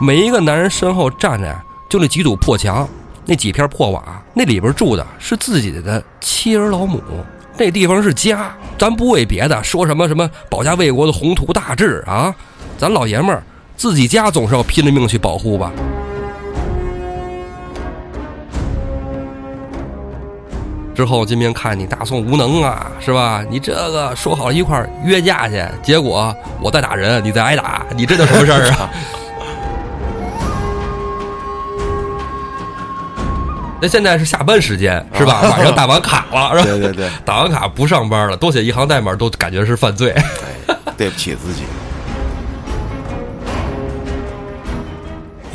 [0.00, 2.88] 每一个男人身后站着就那几堵破墙，
[3.24, 7.02] 那几片破瓦，那里边住的是自己的妻儿老母，
[7.56, 8.54] 那地方是家。
[8.78, 12.32] 咱不为别的，说什么什么保家卫国的宏图大志啊，
[12.78, 13.42] 咱老爷们儿
[13.76, 15.72] 自己家总是要拼了命去保护吧。
[20.94, 23.44] 之后金兵看你大宋无能啊，是吧？
[23.50, 28.88] 你这个说好一块约架去，结果我在打人，你在挨打，你这叫什么事儿啊？
[33.80, 35.40] 那现在是下班时间是吧？
[35.42, 36.64] 晚上打完卡了是吧？
[36.64, 40.10] 对对对， 打完卡不上班了，多写一行代码都感觉是犯罪。
[40.10, 40.24] 哎，
[40.96, 41.62] 对不起自己。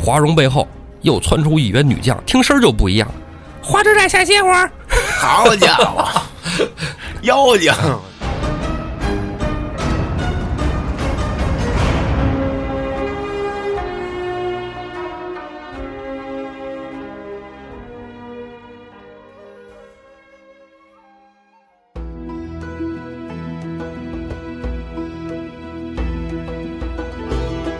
[0.02, 0.66] 华容背后
[1.02, 3.08] 又窜出一员女将，听声就不一样。
[3.62, 4.70] 花枝寨下歇会儿。
[5.18, 6.06] 好家伙，
[7.22, 7.72] 妖精！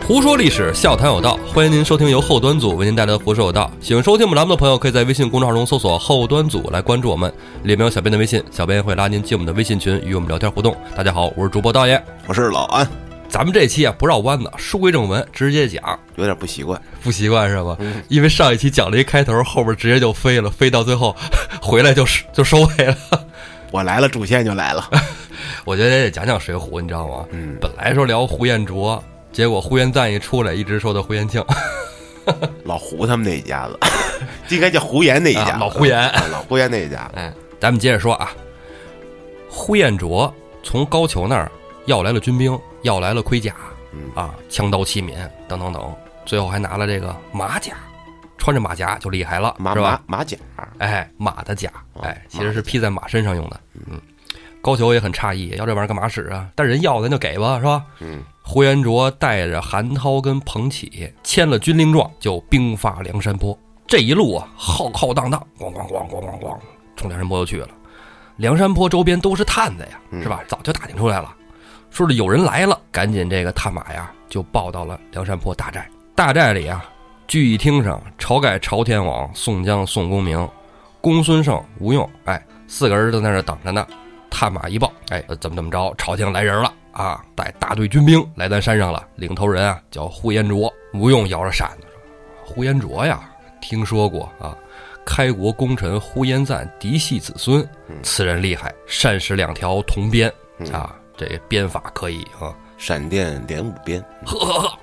[0.06, 3.72] 胡说历史，笑谈有道，欢迎您收听由后端组为您带来的《胡说有道》。
[3.84, 10.77] 喜欢收听我们栏目的朋友，可以在微信公众号中搜索“后端组”来关注我们，里面有小编的微信，小编会拉您进我们的微信群，与我们聊天互动。
[10.94, 12.86] 大家好，我是主播道爷，我是老安。
[13.30, 15.98] 咱们这期啊不绕弯子，书归正文，直接讲。
[16.16, 17.75] 有点不习惯，不习惯是吧？
[18.08, 21.16] 因为上一期讲了一开头，后边直接就飞了，飞到最后
[21.62, 22.97] 回来就是就收尾了。
[23.70, 24.86] 我来了，主线就来了。
[25.64, 27.25] 我觉得也得讲讲水浒，你知道吗？
[27.30, 29.02] 嗯，本来说聊呼延灼。
[29.34, 31.44] 结果呼延赞一出来，一直说的呼延庆，
[32.64, 33.78] 老胡他们那一家子，
[34.54, 37.10] 应该叫胡延那一家，老胡延，老胡延那一家。
[37.16, 38.30] 哎，咱们接着说啊，
[39.50, 40.32] 呼延灼
[40.62, 41.50] 从高俅那儿
[41.86, 43.56] 要来了军兵，要来了盔甲，
[44.14, 45.14] 啊，枪刀器皿
[45.48, 47.75] 等等等，最后还拿了这个马甲，
[48.38, 50.00] 穿着马甲就厉害了，是吧？
[50.06, 50.38] 马甲，
[50.78, 53.60] 哎，马的甲，哎，其实是披在马身上用的。
[53.91, 54.00] 嗯，
[54.64, 56.48] 高俅也很诧异，要这玩意儿干嘛使啊？
[56.54, 57.84] 但人要咱就给吧，是吧？
[58.00, 58.25] 嗯。
[58.41, 63.58] 呼延灼带着韩涛跟彭起签了军令状，就兵发梁山坡。
[63.86, 66.58] 这一路啊，浩浩荡荡，咣咣咣咣咣咣，
[66.97, 67.69] 冲梁山坡就去了。
[68.36, 70.42] 梁山坡周边都是探子呀，是吧？
[70.48, 71.30] 早就打听出来了，
[71.91, 75.86] 说是有人来了，赶紧这个探马呀，就报到了梁山坡大寨。
[76.14, 76.82] 大寨里啊，
[77.26, 80.48] 聚义厅上，晁盖、晁天王、宋江、宋公明、
[81.03, 83.86] 公孙胜、吴用，哎，四个人都在那等着呢。
[84.34, 85.95] 探马一报，哎，怎么怎么着？
[85.97, 86.75] 朝廷来人了。
[86.91, 90.72] 啊，带大队军兵来咱山上了，领头人啊叫呼延灼。
[90.93, 92.00] 吴用摇着扇子说
[92.45, 93.21] ：“呼延灼呀，
[93.61, 94.56] 听说过啊？
[95.06, 97.69] 开国功臣呼延赞嫡系子孙，
[98.03, 100.33] 此人厉害，善使两条铜鞭
[100.72, 104.01] 啊，这鞭法可以啊，闪电连五鞭。
[104.27, 104.78] 呵呵呵，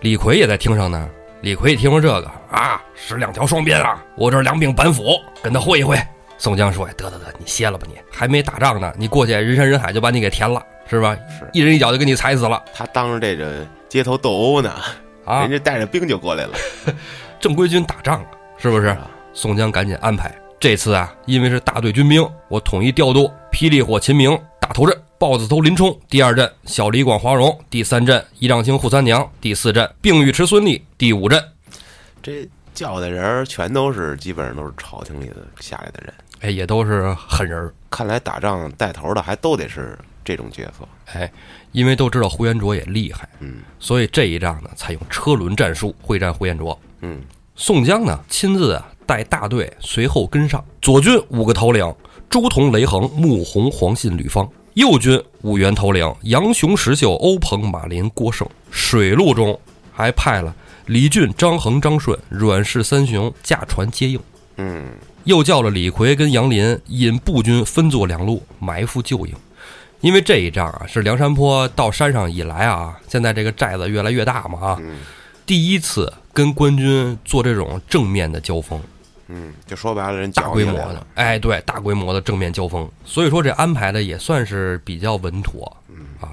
[0.00, 1.08] 李逵也在听上呢。
[1.42, 5.98] 李逵一听说这个啊，使两条双鞭啊，我这两柄板斧，跟他会一会。
[6.38, 11.16] 宋江说：得得得，你歇了吧，你还没打仗呢，你过去人山人海就把你给填了。”是吧？
[11.28, 12.62] 是一人一脚就给你踩死了。
[12.72, 14.72] 他当着这个街头斗殴呢，
[15.24, 16.52] 啊，人家带着兵就过来了。
[17.40, 18.24] 正规军打仗，
[18.56, 18.96] 是不是？
[19.34, 20.32] 宋江赶紧安排。
[20.60, 31.42] 这次啊，因为是大队军兵，我统一调度：霹雳火秦明打头阵，豹子头林冲第二阵，小李广华容第三阵，一丈青扈三娘第四阵，并尉迟孙立第五阵。
[32.22, 37.72] 这叫的人全都是基本上都是朝廷里的下来的人，哎，也都是狠人。
[37.90, 39.98] 看来打仗带头的还都得是。
[40.26, 40.84] 这种角色，
[41.16, 41.32] 哎，
[41.70, 47.20] 因为都知道呼延灼也厉害，嗯，所以这一仗呢，采用车轮战术会战呼延灼，嗯，
[47.54, 51.94] 宋江呢亲自啊带大队随后跟上，左军五个头领：
[52.28, 54.44] 朱仝、雷横、穆弘、黄信、吕方；
[54.74, 58.48] 右军五员头领：杨雄、石秀、欧鹏、马林、郭盛。
[58.72, 59.56] 水路中
[59.92, 60.52] 还派了
[60.86, 64.20] 李俊、张衡、张顺、阮氏三雄驾船接应，
[64.56, 64.86] 嗯，
[65.26, 69.34] 又叫了李逵跟杨林引步军分作两路埋伏救应。
[70.00, 74.80] 因为这一仗啊，是梁山坡到山上以来啊，现在这个寨子越来越大嘛啊，
[75.44, 78.80] 第一次跟官军做这种正面的交锋，
[79.28, 86.28] 嗯，就说白了，人大规模的，哎，对，大规模的正面交锋，所以说这安排的也算是比较稳妥，嗯啊，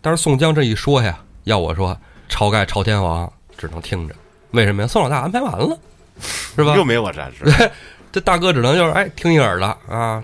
[0.00, 1.96] 但是宋江这一说呀，要我说，
[2.30, 4.14] 晁盖、朝天王只能听着，
[4.52, 4.88] 为什么呀？
[4.88, 5.78] 宋老大安排完了，
[6.56, 6.74] 是吧？
[6.76, 7.44] 又没我战士，
[8.12, 10.22] 这大哥只能就是哎听一耳的啊。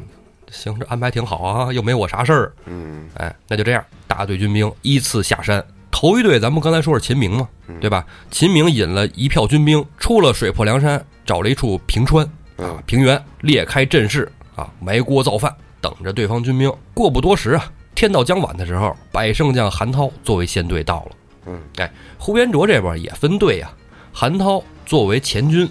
[0.51, 2.53] 行，这安排挺好啊，又没我啥事儿。
[2.65, 5.63] 嗯，哎，那就这样，大队军兵依次下山。
[5.91, 7.49] 头一队，咱们刚才说是秦明嘛，
[7.81, 8.07] 对吧？
[8.31, 12.25] 秦明引了一票军兵出了水泊梁山，找了一处平川
[12.57, 16.73] 啊平原，裂开阵势啊，埋锅造饭，等着对方军兵。
[16.95, 21.11] 过不多时啊，天到将晚的时候，百胜将韩涛作为先队到了。
[21.47, 23.71] 嗯，哎，呼延灼这边也分队呀、
[24.13, 25.69] 韩涛作为前军，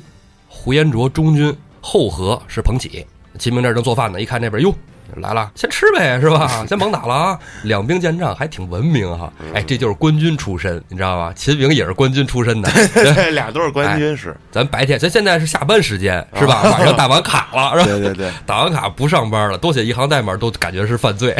[0.48, 1.56] 呼延灼中军，
[1.90, 3.08] 后河是彭起。
[3.40, 4.76] 秦明这儿正做饭呢，一看那边哟
[5.16, 6.66] 来了，先吃呗，是吧？
[6.68, 7.40] 先甭打了啊！
[7.64, 9.32] 两兵见仗还挺文明哈。
[9.54, 11.32] 哎，这就是官军出身，你知道吧？
[11.34, 12.70] 秦明也是官军出身的。
[12.94, 16.62] 这俩都是官军是，咱白天，咱现在是下班时间，是吧？
[16.64, 17.86] 晚上打完卡了，是吧？
[17.88, 21.32] 对对对，打完卡不上班了，多写一行代码都感觉是犯罪。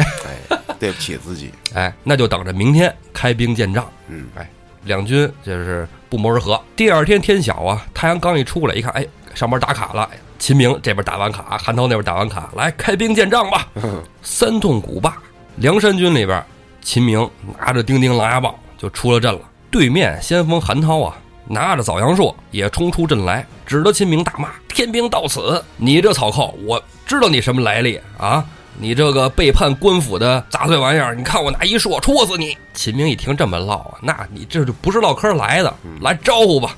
[0.48, 3.86] 哎，对不起自己，哎，那就等着明天开兵见仗。
[4.08, 4.48] 嗯，哎，
[4.84, 6.58] 两军就是不谋而合。
[6.74, 10.08] 第二天天晓啊，太阳刚一出来，一看，哎，上班打卡了。
[10.38, 13.66] 哎秦明这边打完卡，韩涛那边打完卡，来开兵见仗吧。
[14.22, 15.16] 三通古坝，
[15.56, 16.42] 梁山军里边，
[16.80, 19.40] 秦明拿着钉钉狼牙棒就出了阵了。
[19.70, 28.44] 对面先锋韩涛啊，拿着枣阳槊也冲出阵来，指着秦明大骂：“天兵到此，你这草寇，我知道你什么来历啊！
[28.80, 36.76] 你这个背叛官府的杂碎玩意儿，你看我拿一槊戳死你！”秦明一听这么唠啊，那你这就不是唠嗑来的，来招呼吧。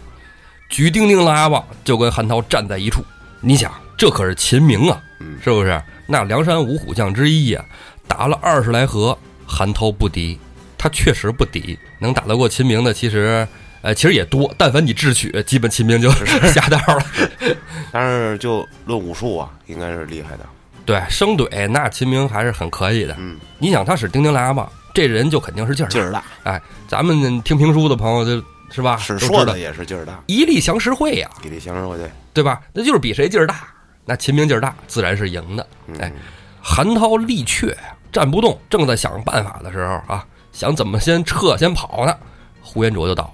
[0.71, 3.05] 举钉钉狼牙棒就跟韩涛站在一处。
[3.41, 5.81] 你想，这可是秦明啊，嗯是不是？
[6.07, 7.65] 那梁山五虎将之一呀、
[8.09, 9.17] 打了二十来合，
[9.47, 10.39] 韩涛不敌，
[10.77, 11.79] 他确实不敌。
[11.99, 13.47] 能打得过秦明的，其实，
[13.83, 14.53] 呃，其实也多。
[14.59, 16.11] 但凡你智取，基本秦明就
[16.53, 17.05] 下道了。
[17.93, 20.45] 但是就论武术啊，应该是厉害的，
[20.85, 23.15] 对，生怼那秦明还是很可以的。
[23.19, 25.89] 嗯，你想，他使丁丁狼牙棒，这人就肯定是劲儿。
[25.89, 32.61] 劲儿大，哎，咱们听评书的朋友就是吧，是都知道说的也是劲儿大，一力降十会呀、一力降十会对，对吧？
[32.73, 33.69] 那就是比谁劲儿大。
[34.05, 35.67] 那秦明劲儿大，自然是赢的。
[35.87, 36.13] 嗯哎，
[36.61, 42.17] 韩涛力却呀，站不动，正在想办法的时候啊，想怎么先撤先跑呢？
[42.63, 43.31] 呼延灼就到了。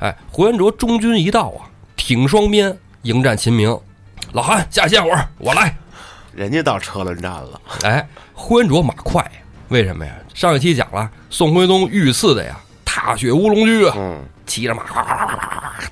[0.00, 3.78] 哎，呼延灼中军一到啊，挺双鞭迎战秦明。
[4.32, 5.76] 老韩下歇会儿，我来。
[6.34, 9.24] 人家到车轮战了，哎，呼延灼马快，
[9.68, 10.12] 为什么呀？
[10.34, 14.84] 上一期讲了，宋徽宗御赐的呀，踏雪乌龙驹啊，嗯，骑着马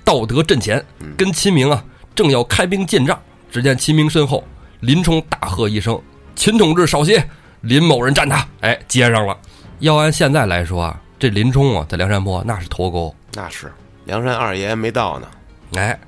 [0.04, 0.84] 到德阵前，
[1.16, 1.82] 跟秦明啊
[2.14, 3.18] 正要开兵见仗，
[3.50, 4.44] 只见秦明身后，
[4.80, 6.00] 林冲大喝一声
[6.36, 7.22] ：“秦同志少歇！”
[7.62, 9.36] 林某人站他，哎，接上了。
[9.78, 13.72] 要按现在来说啊，这林冲啊，在梁山泊那是头钩，那是
[14.04, 15.26] 梁山二爷没到呢，
[15.76, 15.98] 哎，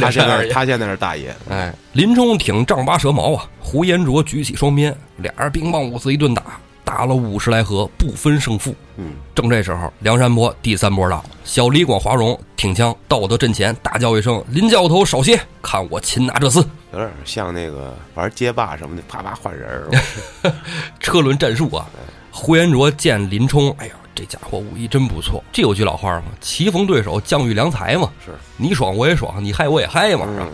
[0.00, 6.42] 他 现在他现在是大爷，哎，林冲挺丈八蛇矛啊，胡延灼举起双鞭，俩人兵棒五四一顿打，
[6.84, 8.74] 打了五十来合，不分胜负。
[8.96, 20.52] 嗯，正这时候，梁山伯第三波到，小李广、华容挺枪到我的阵前，大叫一声：“林教头少歇，看我擒拿这厮！”有点像那个玩街霸什么的，啪啪换人儿，
[21.00, 21.86] 车轮战术啊！
[22.30, 25.42] 呼延灼见林冲，哎呀，这家伙武艺真不错。
[25.52, 28.10] 这有句老话嘛，“棋逢对手，将遇良才”嘛。
[28.24, 30.46] 是，你爽我也爽，你害我也害嘛，是吧？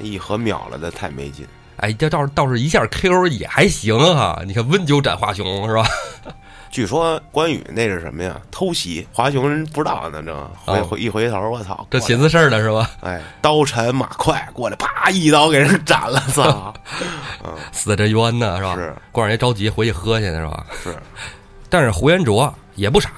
[0.00, 1.46] 嗯，一合秒了的太没劲，
[1.78, 5.84] 哎，这倒是倒是一下 KO 也还行哈、你看温酒斩华雄是吧？
[6.70, 8.36] 据说关羽那是什么呀？
[8.50, 10.34] 偷袭，华雄人不知道呢，这
[10.72, 12.90] 回哦回一回头，我操，这寻思事儿呢是吧？
[13.00, 16.74] 哎，刀沉马快过来，啪一刀给人斩了，操！
[17.70, 18.74] 死的真冤呢是吧？
[18.74, 20.66] 是关二爷着急回去喝去呢是吧？
[20.82, 20.96] 是，
[21.68, 23.08] 但是胡延灼也不傻，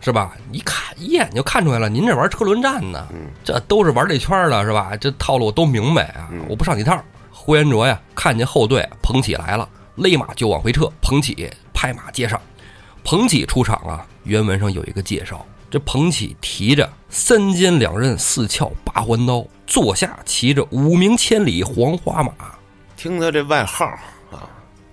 [0.00, 0.30] 是吧？
[0.52, 4.92] 一看一眼就看出来了，您这玩车轮战呢，嗯这都是玩这圈的，是吧？
[5.00, 6.96] 这套路我都明白啊，嗯我不上你套。
[7.42, 12.38] 呼延灼呀，看见后队彭起来了，勒马就往回撤，彭起拍马接上。
[13.02, 22.32] 彭起出场啊，原文上有一个介绍，这彭起提着三尖两刃四鞘八环刀，坐下骑着五名千里黄花马，
[22.94, 23.86] 听他这外号
[24.30, 24.44] 啊，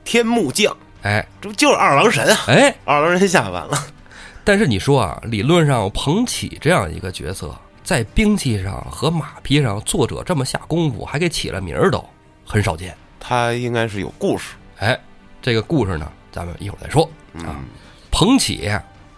[0.06, 2.46] 天目将，哎这不就是二郎神啊？
[2.48, 3.78] 哎，二郎神下凡了，
[4.46, 12.02] 但是你说啊，理论上彭起这样一个角色，在兵器上和马匹上，作者这么下功夫，还给起了名儿，都
[12.48, 12.96] 很少见。
[13.20, 14.98] 他应该是有故事，哎，
[15.42, 17.04] 这个故事呢，咱们一会儿再说。
[17.34, 17.66] 啊嗯，
[18.10, 18.72] 彭起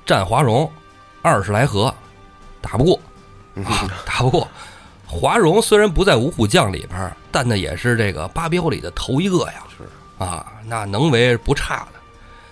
[0.06, 0.70] 战华容
[1.22, 1.94] 二十来合，
[2.60, 3.00] 打不过，
[3.64, 4.48] 啊，打不过。
[5.06, 9.64] 华容虽然不在五虎将里边儿，但那也是这个八彪里的头一个呀。
[9.78, 9.84] 是
[10.24, 12.00] 啊，那能为不差的。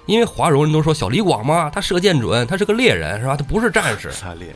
[0.05, 3.35] 因为华容人都说小李广嘛，他射箭准，他是个猎人，是吧？
[3.35, 4.11] 他不是战士。
[4.21, 4.55] 他烈，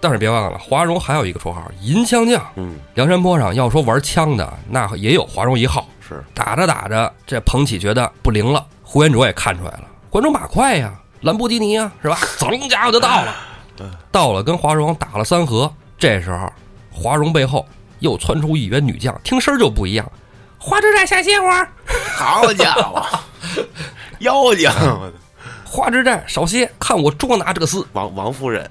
[0.00, 2.76] 但是别忘了，华容还有一个绰号“银枪将嗯，”。
[2.94, 5.88] 梁山泊上要说玩枪的，那也有华容一号。
[6.00, 12.16] 是打着打着，这彭起觉得不灵了，呼延灼也看出来了，关中马快呀，兰博基尼呀，是吧？
[12.38, 13.34] 噌，家伙就到了，
[14.10, 15.70] 到了，跟华容打了三合。
[15.98, 16.50] 这时候，
[16.90, 17.66] 华容背后
[17.98, 20.10] 又窜出一员女将，听声儿就不一样。
[20.58, 21.68] 花之寨下歇会儿，
[22.16, 23.04] 好家伙，
[24.20, 24.70] 妖精，
[25.64, 28.68] 花之寨少歇，看我捉拿这个厮王王夫人，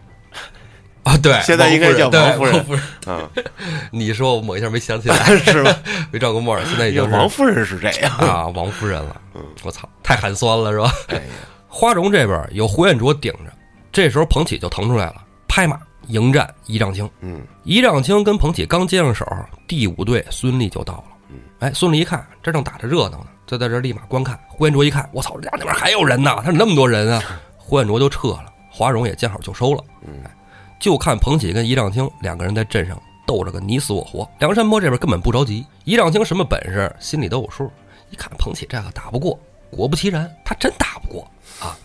[1.08, 1.18] 啊！
[1.18, 2.84] 对，现在应该叫王王夫人夫人。
[3.08, 3.30] 嗯，
[3.92, 5.74] 你说我猛一下没想起来， 是吧？
[6.12, 9.22] 没转过墨儿，现在已经王夫人是这样，啊王夫人了。
[9.36, 10.92] 嗯我操，太寒酸了是吧？
[11.08, 11.22] 哎呀，
[11.68, 13.52] 花荣这边有胡彦卓顶着，
[13.92, 15.16] 这时候彭起就腾出来了，
[15.48, 17.10] 拍马迎战仪仗清。
[17.22, 19.26] 嗯，仪仗清跟彭起刚接上手，
[19.68, 21.04] 第五队孙立就到了。
[21.30, 24.40] 嗯，哎，孙立一看这正打着热闹呢，就在这立马观看。
[24.48, 27.22] 胡彦卓一看，我操，这那边还有人呢，他怎么那么多人啊？
[27.58, 29.84] 胡彦卓就撤了，华荣也见好就收了。
[30.08, 30.32] 嗯哎，
[30.80, 34.30] 就看彭起跟仪仗清两个人在镇上斗着个你死我活。
[34.40, 37.70] 梁山泊这边根本不着急，仪仗清什么本事心里都有数。
[38.10, 39.38] 一看彭起这个打不过，
[39.70, 41.30] 果不其然，他真打不过
[41.60, 41.78] 啊！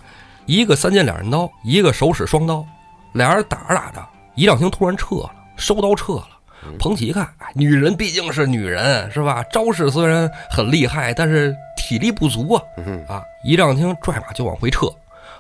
[0.47, 2.65] 一个三尖两刃刀，一个手使双刀，
[3.15, 4.05] 俩人打着打着，
[4.37, 6.29] 仪仗清突然撤了，收刀撤了。
[6.79, 9.43] 彭起一看，哎，女人毕竟是女人，是吧？
[9.53, 12.63] 招式虽然很厉害，但是体力不足啊！
[12.77, 13.21] 嗯啊！
[13.45, 14.87] 仪仗清拽马就往回撤，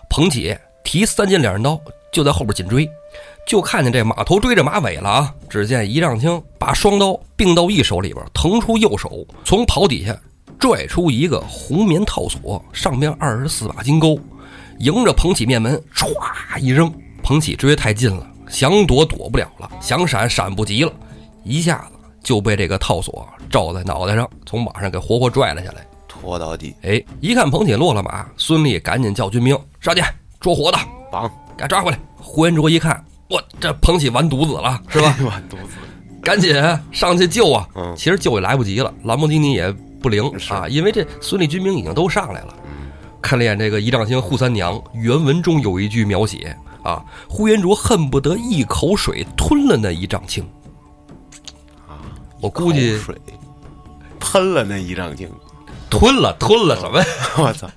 [0.08, 1.80] 彭起提三尖两刃刀
[2.10, 2.90] 就在后边紧追，
[3.46, 5.34] 就看见这马头追着马尾了啊！
[5.48, 10.16] 只见一丈青把双刀并到一手里边，腾出右手，从袍底下
[10.58, 14.18] 拽出一个红棉套索，上边二十四把金钩，
[14.78, 16.08] 迎着彭起面门唰
[16.58, 16.90] 一扔，
[17.22, 20.92] 彭起追得太近了，想躲躲不了了，想闪闪不及了，
[21.44, 25.86] 一下子就被这个套索罩在脑袋上，从马上给活活拽了下来。
[26.08, 30.00] 拖到地哎，一看彭起落了马，孙立赶紧叫军兵上去
[30.40, 30.78] 捉活的，
[31.10, 31.98] 绑，给抓回来。
[32.16, 35.16] 呼延灼一看，我这捧起完犊子了，是吧？
[35.24, 35.76] 完犊子，
[36.22, 36.54] 赶紧
[36.92, 37.66] 上去救啊！
[37.74, 42.54] 嗯其实救也来不及了，兰博基尼也不灵啊，因为这孙立军兵已经都上来了。
[42.66, 42.90] 嗯
[43.22, 50.42] 看了眼这个仪仗星扈三娘，原文中有一句描写啊，呼延灼恨不得一口水吞了那仪仗青。
[51.88, 52.02] 啊，
[52.40, 53.16] 我估计水
[54.18, 55.30] 喷了那一丈青，
[55.88, 57.06] 吞了吞了什么呀？
[57.38, 57.70] 我操，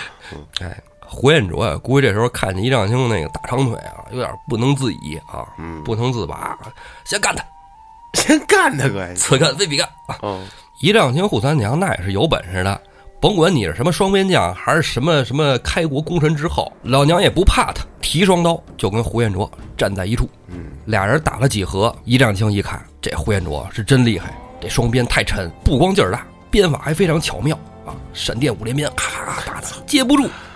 [0.60, 6.58] 哎，胡彦卓啊，估计这时候看见一丈青那个大长腿啊，有点不能自已啊，嗯不能自拔，
[7.04, 7.44] 先干他，
[8.20, 10.18] 先干他个，此干非彼干啊！
[10.22, 10.44] 哦，
[10.80, 12.80] 仪仗清扈三娘那也是有本事的，
[13.20, 20.28] 甭管你是什么双边将，还是什么什么开国功臣之后，老娘也不怕他，提双刀就跟胡彦卓站在一处。
[20.48, 27.94] 嗯，俩人打了几合，一丈青一看，这胡彦卓是真厉害，这双鞭太沉，不光劲儿大，鞭法还非常巧妙啊！
[28.12, 30.24] 闪电五连鞭，咔咔打的接不住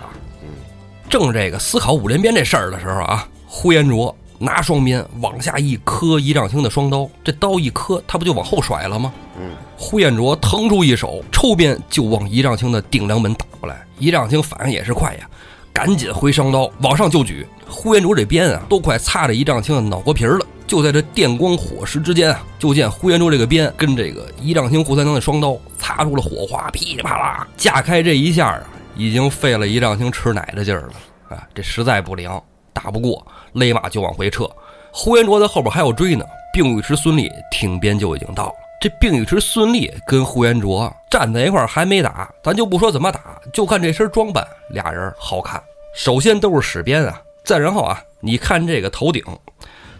[1.11, 9.11] 正这个思考五连鞭这事儿的时候啊，呼延灼拿双鞭往下一磕仪仗清的双刀，这刀一磕，他不就往后甩了吗？
[9.37, 13.85] 嗯，呼延灼腾出一手，抽鞭就往仪仗清的顶梁门打过来。
[13.99, 15.29] 仪仗清反应也是快呀，
[15.73, 17.45] 赶紧挥双刀往上就举。
[17.67, 20.45] 呼延灼这鞭啊，都快擦着仪仗清的脑壳皮儿了。
[20.65, 28.63] 就在这电光火石之间啊，就见呼延灼这个鞭跟这个仪仗清扈三娘的双刀擦出了火花，噼里啪啦架开这一下啊，
[29.01, 30.93] 已经费了一丈青吃奶的劲儿了
[31.35, 31.47] 啊！
[31.55, 32.29] 这实在不灵，
[32.71, 34.47] 打不过，勒马就往回撤。
[34.91, 38.53] 呼延灼在后边还要追呢，并尉迟孙立挺鞭就已经到了。
[38.79, 43.19] 这并尉迟孙立跟呼延灼站在一块儿还没打，咱就不说怎么打，
[43.51, 45.59] 就看这身装扮，俩人好看。
[45.95, 49.23] 首先都是使鞭啊，再然后啊，你看这个头顶，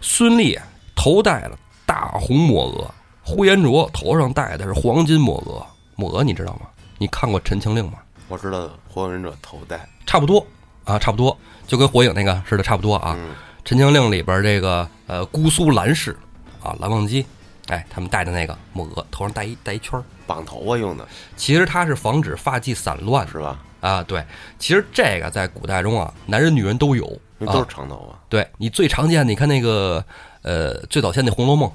[0.00, 0.56] 孙立
[0.94, 2.88] 头戴了大红抹额，
[3.24, 5.66] 呼延灼头上戴的是黄金抹额。
[5.96, 6.68] 抹额你知道吗？
[6.98, 7.94] 你看过《陈情令》吗？
[8.32, 10.46] 我知道火影忍者头戴，差不多
[10.84, 11.36] 啊，差不多，
[11.66, 13.14] 就跟火影那个似的，差不多啊。
[13.18, 16.16] 嗯陈情令》里边这个呃姑苏蓝氏
[16.62, 17.26] 啊，蓝忘机，
[17.68, 23.60] 哎，他们戴的那个抹额，头上戴一戴一圈儿绑头发用的其实它是防止发髻散乱是吧？
[23.82, 24.02] 啊。
[24.02, 24.24] 对，
[24.58, 27.66] 其实这个在古代中啊，男人女人都有啊因为都是。
[27.68, 30.02] 长头发对你最常见的，你看那个
[30.40, 31.70] 呃最早先那《红楼梦》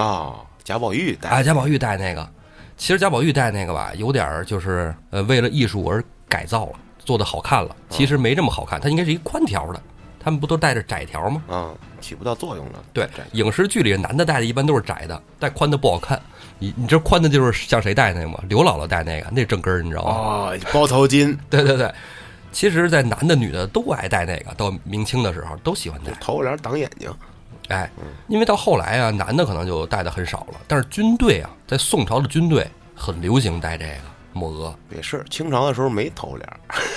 [0.00, 0.36] 啊。
[0.62, 2.30] 贾宝玉戴啊，贾宝玉戴那个，
[2.78, 7.76] 其实贾宝玉戴那个吧，有点儿就是呃为了艺术而改造了，做的好看了。
[7.90, 9.82] 其实没这么好看，它应该是一宽条的，
[10.20, 11.42] 他们不都戴着窄条吗？
[11.48, 12.82] 啊，起不到作用了。
[12.92, 16.18] 对，影视剧里男的戴的一般都是窄的，戴宽的不好看。
[16.60, 18.40] 你你这宽的就是像谁戴那个吗？
[18.48, 20.10] 刘姥姥戴那个，那正根儿，你知道吗？
[20.10, 21.92] 哦，包头巾， 对对对，
[22.52, 26.12] 其实，在男的女的都爱戴那个，到明清的时候都喜欢戴。
[26.20, 27.12] 头帘挡眼睛。
[27.68, 27.90] 哎，
[28.26, 33.92] 因为到后来啊，男的可能就戴的很少了，但是军队啊，在宋朝的军队很流行戴这个
[34.32, 34.74] 抹额。
[34.94, 36.48] 也是清朝的时候没头帘，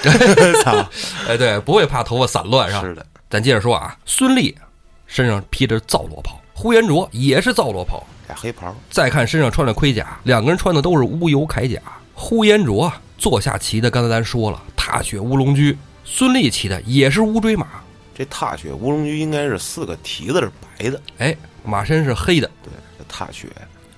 [0.64, 0.86] 操，
[1.28, 2.82] 哎，对，不会怕头发散乱是吧？
[2.82, 4.58] 是的，咱接着说啊，孙立
[5.06, 11.82] 身上披着皂罗袍，呼延灼也是皂罗袍，俩黑袍，再看身上穿着盔甲，两个人穿的都是乌油铠甲。
[12.14, 15.76] 呼延灼啊，坐下骑的，刚才咱说了，踏雪乌龙驹；
[16.06, 17.68] 孙立骑的也是乌骓马，
[18.14, 23.48] 这踏雪乌龙驹应该是四个蹄子是白的，哎，马身是黑的，对，这踏雪，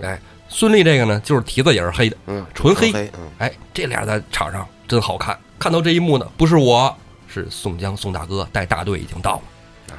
[0.01, 5.37] 哎，孙俪这个呢，就是蹄子也是黑的，嗯，纯黑黑，嗯，哎，这俩在场上真好看。
[5.59, 6.95] 看到这一幕呢，不是我，
[7.27, 9.41] 是宋江宋大哥带大队已经到
[9.89, 9.97] 了，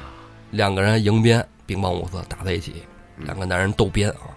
[0.51, 2.83] 两个人迎鞭，兵帮五色打在一起，
[3.17, 4.31] 两个男人斗鞭啊，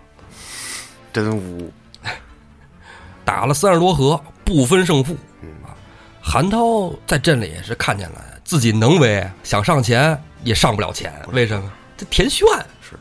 [1.13, 1.71] 真污，
[3.25, 5.17] 打了三十多合，不分胜负。
[5.43, 5.77] 嗯啊，
[6.21, 11.71] 韩涛在镇里也是看见了，自己能为，想上前也上不了前，为什么？
[11.99, 12.49] 这田炫
[12.81, 12.99] 是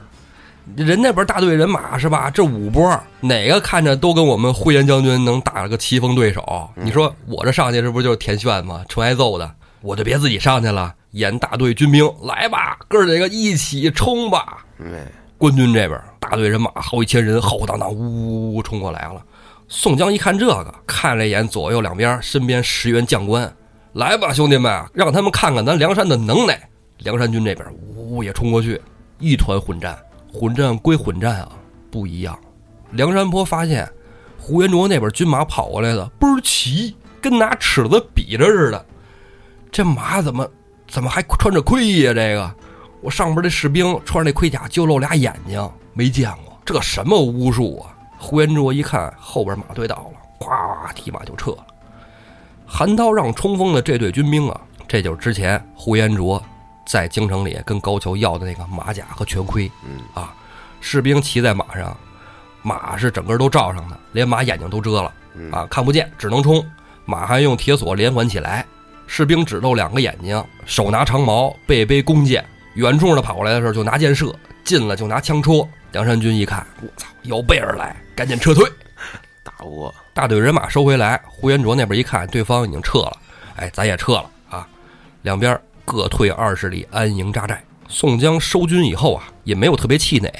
[0.76, 2.30] 人那边大队人马是吧？
[2.30, 6.70] 这五波哪个看着都跟我们呼延将军能打了个棋逢对手？
[6.76, 8.84] 你说我这上去这不就是田炫吗？
[8.90, 9.50] 纯挨揍的，
[9.80, 14.66] 我就别自己上去了，演大队军兵来吧，哥儿几个一起冲吧！
[14.82, 19.24] 哎，官军这边大队人马好几千人，浩浩荡荡，呜呜呜冲过来了。
[19.70, 23.50] 宋江一看这个，看了一眼左右两边身边十员将官，
[23.98, 26.70] 来吧，兄弟们，让他们看看咱梁山的能耐。
[27.00, 28.80] 梁山军这边呜也冲过去，
[29.18, 29.98] 一团混战。
[30.32, 31.50] 混战归混战啊，
[31.90, 32.38] 不一样。
[32.92, 33.92] 梁山泊发现
[34.38, 38.86] 呼延灼那边军马跑过来的倍儿齐，跟拿尺子比着似的。
[39.72, 40.48] 这马怎么
[40.88, 42.14] 怎么还穿着盔呀？
[42.14, 42.56] 这个
[43.02, 47.98] 我上边这士兵穿着那盔甲就露俩眼睛，没见过这什么巫术啊！
[48.20, 51.66] 呼延灼一看后边马队到了，咵提马就撤了。
[52.68, 56.44] 韩涛让冲锋的这队军兵啊，这就是之前呼延灼
[56.86, 59.72] 在京城里跟高俅要的那个马甲和全盔。
[59.86, 60.36] 嗯啊，
[60.82, 61.96] 士兵骑在马上，
[62.62, 66.64] 马是整个都罩上的，连马眼睛都遮了嗯啊，看不见，只能冲。
[67.06, 68.66] 马还用铁索连环起来，
[69.08, 72.46] 士兵只露两个眼睛，手拿长矛，背背弓箭，
[72.76, 75.68] 远处的跑过来的时候就拿箭射，近了就拿枪戳。
[75.94, 78.70] 梁山军一看，我操，有备而来，赶紧撤退。
[79.42, 83.18] 打不过，大队人马收回来，呼延灼那边一看，对方已经撤了，
[83.58, 84.68] 哎，咱也撤了啊，
[85.22, 85.56] 两边
[85.86, 87.64] 各退二十里，安营扎寨。
[87.88, 90.34] 宋江收军以后啊，也没有特别气馁，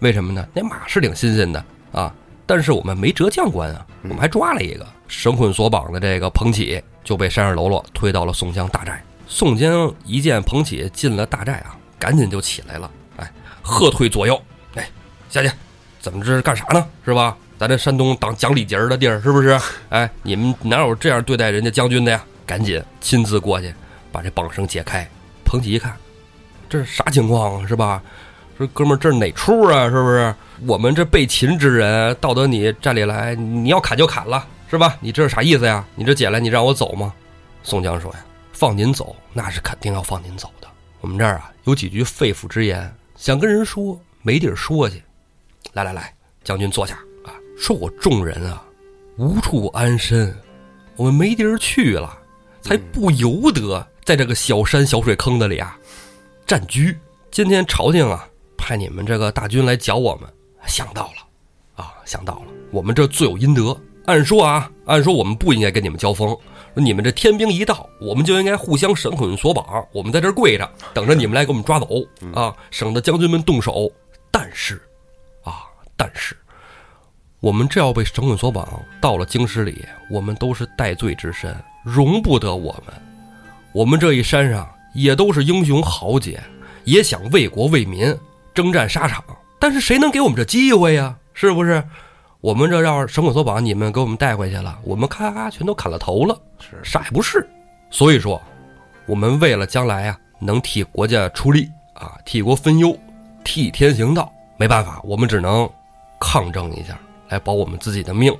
[0.00, 0.46] 为什么呢？
[0.52, 9.02] 那马是挺新鲜的啊，但是我们没折将官啊，我们还抓了一个绳捆索绑的这个彭起，就被山上喽啰推到了宋江大寨。
[9.26, 14.38] 宋江一见彭起进了大寨啊，赶紧就起来了，哎，喝退左右，
[14.74, 14.86] 哎，
[15.30, 15.50] 下去，
[16.00, 16.86] 怎么这是干啥呢？
[17.02, 17.34] 是吧？
[17.62, 19.56] 咱这山东当讲礼节儿的地儿，是不是？
[19.90, 22.20] 哎，你们哪有这样对待人家将军的呀？
[22.44, 23.72] 赶紧亲自过去
[24.10, 25.08] 把这绑绳解开。
[25.44, 25.96] 彭起一看，
[26.68, 27.68] 这是啥情况啊？
[27.68, 28.02] 是吧？
[28.58, 29.84] 说哥们儿，这是哪出啊？
[29.84, 30.34] 是不是？
[30.66, 34.96] 我们这被擒之人到得你寨里来，你要砍就砍了，是吧？
[34.98, 35.84] 你这是啥意思呀？
[35.94, 37.14] 你这解来，你让我走吗？
[37.62, 38.18] 宋江说呀，
[38.52, 40.66] 放您走，那是肯定要放您走的。
[41.00, 45.00] 我们这儿啊有几句肺腑之言，想跟人说，没地儿说去。
[45.74, 47.00] 来来来，将军坐下啊！
[47.62, 48.66] 说我众人啊，
[49.18, 50.36] 无处安身，
[50.96, 52.18] 我们没地儿去了，
[52.60, 55.78] 才不由得在这个小山小水坑子里啊
[56.44, 56.98] 占居。
[57.30, 60.28] 今天朝廷啊派你们这个大军来剿我们，
[60.66, 63.80] 想到了啊，想到了，我们这罪有应得。
[64.06, 66.36] 按说啊，按说我们不应该跟你们交锋，
[66.74, 71.86] 说你们这天兵一到，我们就应该互相绳捆索绑，我们在这儿跪着，等着你们来给我们抓走
[72.34, 73.88] 啊，省得将军们动手。
[74.32, 74.82] 但是，
[75.44, 75.62] 啊，
[75.96, 76.36] 但是，
[77.42, 81.52] 我们这要被绳捆索绑，到了京师里，我们都是戴罪之身，
[81.82, 82.94] 容不得我们。
[83.72, 86.40] 我们这一山上也都是英雄豪杰，
[86.84, 88.16] 也想为国为民
[88.54, 89.24] 征战沙场，
[89.58, 91.16] 但是谁能给我们这机会呀？
[91.34, 91.82] 是不是？
[92.40, 97.44] 我们这要是绳捆索绑，你们给我们带回去了，我们咔咔全都砍了头了，是啥也不是。
[97.90, 98.40] 所以说，
[99.04, 102.96] 我们为了将来啊，能替国家出力啊，替国分忧，
[103.42, 105.68] 替天行道，没办法，我们只能
[106.20, 106.96] 抗争一下，
[107.32, 108.30] 来保我们自己的命，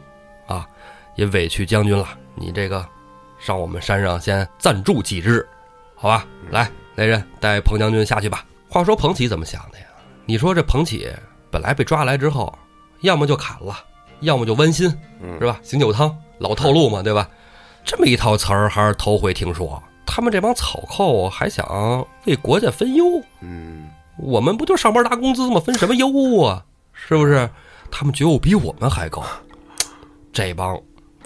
[0.46, 0.68] 啊，
[1.16, 2.07] 也委屈将军了。
[2.35, 2.87] 你这个
[3.38, 5.46] 上我们山上先暂住几日，
[5.94, 6.26] 好吧？
[6.50, 8.44] 来，来人带彭将军下去吧。
[8.68, 9.87] 话说彭起怎么想的呀？
[10.26, 11.11] 你说这彭起
[11.50, 12.52] 本来被抓来之后，
[13.00, 13.78] 要么就砍了，
[14.20, 15.59] 要么就剜心，嗯是吧？
[15.62, 17.26] 醒酒汤，老套路嘛，对吧？
[17.87, 19.83] 这么一套词儿还是头回听说。
[20.05, 23.05] 他们这帮草寇还想为国家分忧，
[23.40, 25.59] 嗯，我们不就上班拿工资吗？
[25.59, 26.62] 分什么忧啊？
[26.92, 27.48] 是不是？
[27.92, 29.22] 他们觉悟比我们还高。
[30.33, 30.76] 这帮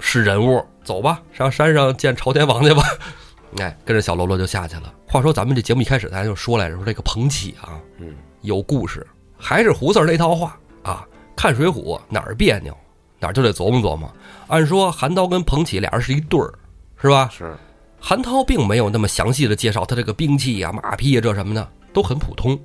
[0.00, 2.82] 是人物，走吧，上山上见朝天王去吧。
[3.58, 4.92] 哎，跟着小喽啰就下去了。
[5.06, 9.06] 话说咱们这节目一开始咱就说来着，说这个彭起啊，嗯，有故事，
[9.38, 11.06] 还是胡四儿那套话啊。
[11.36, 12.76] 看《水浒》哪儿别扭，
[13.20, 14.12] 哪儿就得琢磨琢磨。
[14.48, 16.52] 按说韩涛跟彭起俩人是一对儿，
[17.00, 17.30] 是吧？
[17.32, 17.54] 是，
[18.00, 22.58] 韩涛并没有那么详细的介绍他这个兵器呀、马匹呀这什么的，都很普通。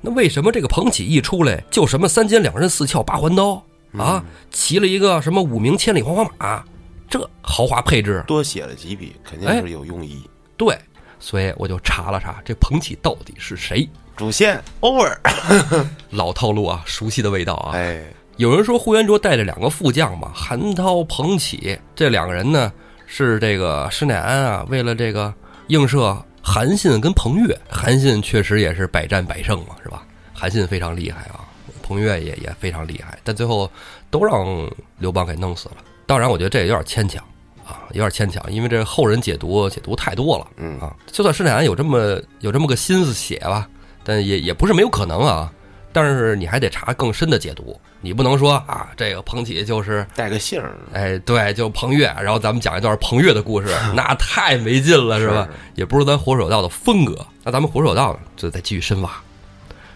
[0.00, 3.62] 那为什么这个彭起一出来就什么三尖两刃四鞘八环刀
[3.98, 6.64] 啊，骑了一个什么五名千里黄花马，
[7.08, 8.22] 这豪华配置？
[8.26, 10.22] 多写了几笔，肯定哎是有用意。
[10.56, 10.78] 对，
[11.18, 13.88] 所以我就查了查这彭起到底是谁。
[14.16, 15.16] 主线 over，
[16.10, 17.72] 老套路啊，熟悉的味道啊。
[17.74, 18.02] 哎，
[18.36, 22.72] 有人说呼延灼带着两个副将嘛，韩涛、彭起这两个人呢，
[23.06, 25.32] 是这个施耐庵啊，为了这个
[25.68, 30.02] 映射韩信跟彭越，韩信确实也是百战百胜嘛，是吧？
[30.32, 31.44] 韩信非常厉害啊，
[31.82, 33.70] 彭越也也非常厉害，但最后
[34.10, 35.76] 都让刘邦给弄死了。
[36.06, 37.22] 当然，我觉得这也有点牵强
[37.66, 40.46] 啊，有点牵强，因为这后人解读解读太多了。
[40.56, 43.68] 嗯啊，就算施耐庵有这么有这么个心思写吧，
[44.02, 45.52] 但也也不是没有可能啊。
[45.92, 55.48] 但是你还得查更深的解读，你不能说啊，这个彭起就是带个姓儿，哎，对，就彭越，然后咱们讲一段彭越的故事， 那太没劲了，是吧？
[55.74, 57.14] 也不是咱火手道的风格。
[57.42, 59.10] 那咱们火手道呢，就再继续深挖。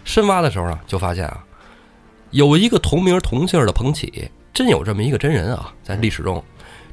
[0.03, 1.43] 深挖的时候呢，就发现啊，
[2.29, 6.43] 有一个同名同姓的彭起，真有这么一个真人啊，在历史中，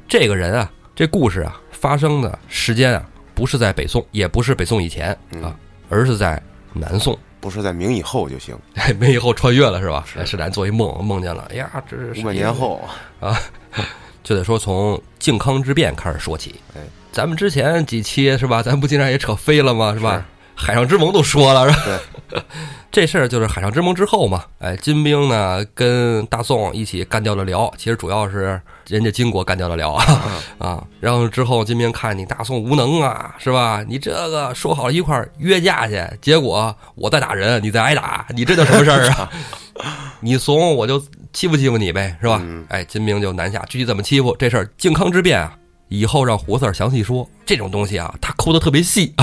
[0.07, 5.55] 这个人啊，这故事啊，发生的时间啊，不是在北宋，也不是北宋以前啊，
[5.89, 6.41] 而是在
[6.73, 7.17] 南宋。
[7.43, 10.05] 不是在明以后就行，哎， 明以后穿越了是吧？
[10.07, 12.81] 是是咱做一梦，梦见了，哎呀，这是五百年后
[13.19, 13.37] 啊，
[14.23, 16.55] 就得说从靖康之变开始说起。
[16.73, 16.79] 哎，
[17.11, 18.63] 咱们之前几期是吧？
[18.63, 19.93] 咱不经常也扯飞了吗？
[19.93, 20.25] 是吧？
[20.55, 21.99] 海上之盟都说了，是吧？
[22.29, 22.41] 对，
[22.93, 24.45] 这事儿就是海上之盟之后嘛。
[24.59, 30.05] 哎，金兵呢跟大宋一起干掉了辽，其实主要是人家金国干掉了辽啊
[30.59, 30.83] 啊。
[30.99, 33.83] 然后之后金兵看你大宋无能啊，是吧？
[33.87, 39.27] 你这个说好了一块儿约架去，结果我在打人，你在挨打，你这叫什么事儿啊？
[40.21, 41.03] 你怂我就
[41.33, 42.39] 欺负欺负你呗，是吧？
[42.69, 45.57] 哎，金兵就南下，具体怎么欺负这事儿，靖康之变啊。
[45.93, 49.13] 以后让胡四儿详细说这种东西啊，他抠的 特别细，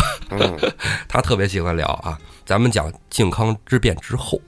[1.09, 2.17] 他特别喜欢聊啊。
[2.47, 4.41] 咱们讲靖康之变之后，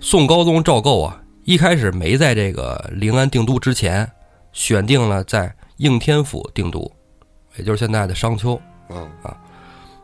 [0.00, 4.10] 宋高宗赵构啊，一开始没在这个临安定都之前，
[4.54, 6.90] 选定了在应天府定都，
[7.56, 8.58] 也就是现在的商丘。
[8.88, 9.36] 嗯啊，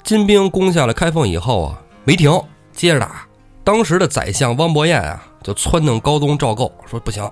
[0.04, 2.30] 金兵攻下了开封以后啊，没停，
[2.74, 3.26] 接着打。
[3.64, 7.30] 当时的宰相汪伯彦啊，就撺弄高宗赵构说：“不行，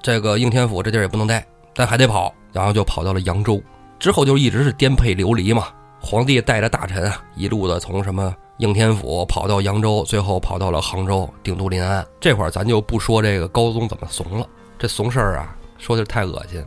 [0.00, 3.62] 这个应天府这地儿也不能待，咱还得跑。”然后就跑到了扬州，
[3.96, 5.68] 之后就一直是颠沛流离嘛。
[6.00, 12.04] 皇帝带着大臣啊，一路的从什么应天府跑到扬州，最后跑到了杭州定都临安。
[12.18, 14.44] 这会儿咱就不说这个高宗怎么怂了，
[14.80, 16.60] 这怂事儿啊，说的太恶心。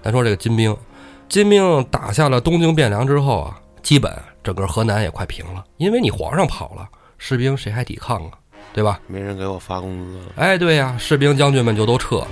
[0.00, 0.76] 咱说这个金兵，
[1.28, 8.38] 金兵打下了东京汴梁之后啊，基本整个河南也快平了，因为你皇上跑了，士兵谁还抵抗啊？
[8.72, 9.00] 对吧？
[9.08, 10.26] 没人给我发工资了。
[10.36, 12.28] 哎，对呀，士兵将军们就都撤了。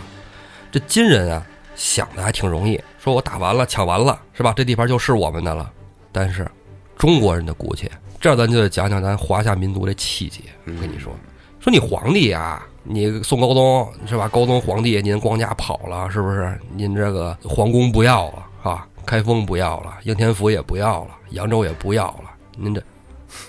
[0.71, 1.45] 这金人啊。
[1.75, 4.53] 想的还挺容易，说我打完了，抢完了，是吧？
[4.57, 5.71] 这地盘就是我们的了。
[6.13, 6.49] 但是，
[6.97, 10.41] 中国人的骨气，这咱就得讲讲咱华夏民族的气节。
[10.67, 11.13] 我跟你说，
[11.61, 14.29] 说你皇帝啊，你宋高宗是吧？
[14.29, 16.59] 高宗皇帝，您光家跑了，是不是？
[16.75, 18.87] 您这个皇宫不要了啊？
[19.05, 22.31] 开封不要了，应天府也不要了，扬州也不要了。
[22.57, 22.83] 您这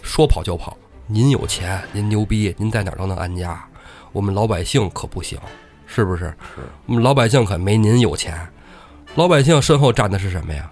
[0.02, 0.76] 说跑就跑，
[1.08, 3.64] 您有钱，您牛逼，您在哪儿都能安家。
[4.12, 5.38] 我们老百姓可不行。
[5.96, 6.26] 是不是？
[6.26, 8.38] 是我们老百姓可没您有钱，
[9.16, 10.70] 老百姓身后站的是什么呀？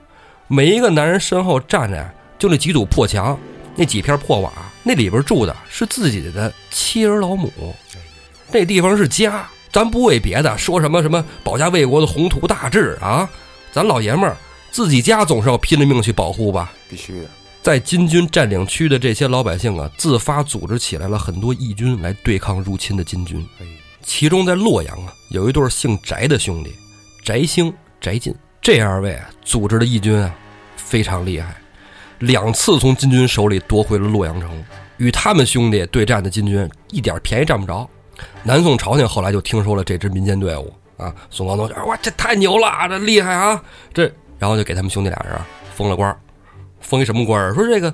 [0.50, 3.40] 每一个男人身后站着就那几堵破墙，
[3.76, 4.52] 那几片破瓦，
[4.84, 7.50] 那里边住的是自己的妻儿老母，
[8.52, 9.48] 那地方是家。
[9.72, 13.28] 咱不为别的，说什么什么保家卫国的宏图大志啊？
[13.72, 14.38] 咱老爷们儿
[14.70, 16.72] 自己家总是要拼了命去保护吧？
[16.88, 17.28] 必须的。
[17.64, 23.44] 在金军占领区的这些老百姓啊，自发组织起来了很多义军来对抗入侵的金军。
[24.04, 26.76] 其中在洛阳啊，有一对姓翟的兄弟，
[27.24, 30.36] 翟兴、翟进这二位啊，组织的义军啊，
[30.76, 31.56] 非常厉害，
[32.20, 34.50] 两次从金军手里夺回了洛阳城。
[34.98, 37.89] 与他们兄弟对战的金军一点便宜占不着。
[38.44, 43.62] 南宋朝廷后来就听说了这支民间队伍啊，宋高宗说：“哇，这太牛了，这厉害啊！”
[43.94, 44.04] 这
[44.38, 45.39] 然后就给他们兄弟俩人
[45.74, 46.16] 封了官
[46.80, 47.94] 封一什么官说这个。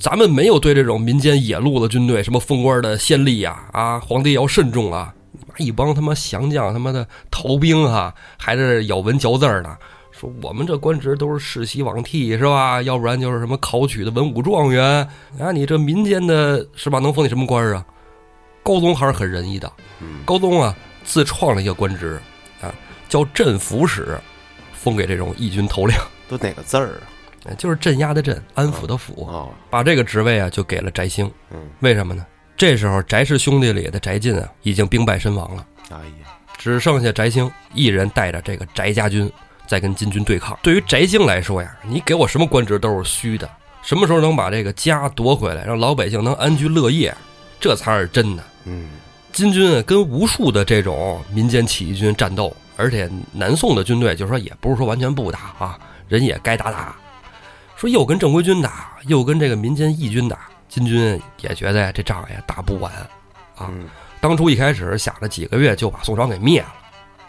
[0.00, 3.68] 咱们没有对这种民间野路子军队什么封官的先例呀！
[3.72, 5.12] 啊，皇帝要慎重啊！
[5.56, 9.76] 一帮他妈降将，他妈的逃兵啊，还是咬文嚼字呢，
[10.10, 12.82] 说我们这官职都是世袭罔替是吧？
[12.82, 14.84] 要不然就是什么考取的文武状元
[15.38, 15.52] 啊！
[15.52, 16.98] 你这民间的是吧？
[16.98, 17.84] 能封你什么官啊？
[18.62, 19.72] 高宗还是很仁义的，
[20.24, 22.20] 高宗啊自创了一个官职
[22.60, 22.74] 啊，
[23.08, 24.18] 叫镇抚使，
[24.74, 25.96] 封给这种义军头领。
[26.28, 27.00] 都哪个字儿
[27.46, 27.54] 啊？
[27.56, 31.30] 就是镇压的镇，安抚的抚，把这个职位啊就给了翟兴。
[31.50, 32.26] 嗯，为什么呢？
[32.58, 35.64] 这时候翟氏兄弟里的翟进啊已经兵败身亡了。
[35.90, 39.30] 哎呀，只剩下翟兴一人带着这个翟家军
[39.68, 40.58] 在跟金军对抗。
[40.60, 43.48] 对于翟兴来说呀，你给我什么官职都是虚的。
[43.80, 47.16] 什么时候能把这个家夺回来，让老百姓能安居乐业，
[47.60, 48.42] 这才是真的。
[48.64, 48.88] 嗯，
[49.32, 56.96] 金军跟无数的这种民间起义军战斗，而且南宋的军队就是说也不是说完全不打啊，人也该打打。
[57.76, 62.92] 说又跟正规军打，又跟这个民间义军打，金军也觉得这仗也打不完，
[63.56, 63.70] 啊，
[64.20, 66.74] 当初一开始想着几个月就把宋朝给灭了，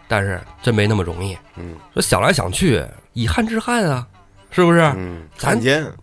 [0.08, 1.38] 但是真没那么容易。
[1.56, 4.08] 嗯，说想来想去，以汉治汉啊，
[4.52, 4.80] 是不是？
[4.98, 5.60] 嗯，咱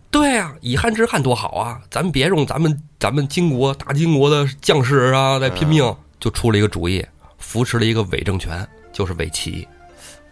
[0.09, 1.79] 对啊，以汉治汉多好啊！
[1.91, 7.05] 咱别用咱们咱们金国大金国的将士啊来拼命，就出了一个主意，
[7.37, 9.67] 扶持了一个伪政权，就是伪齐。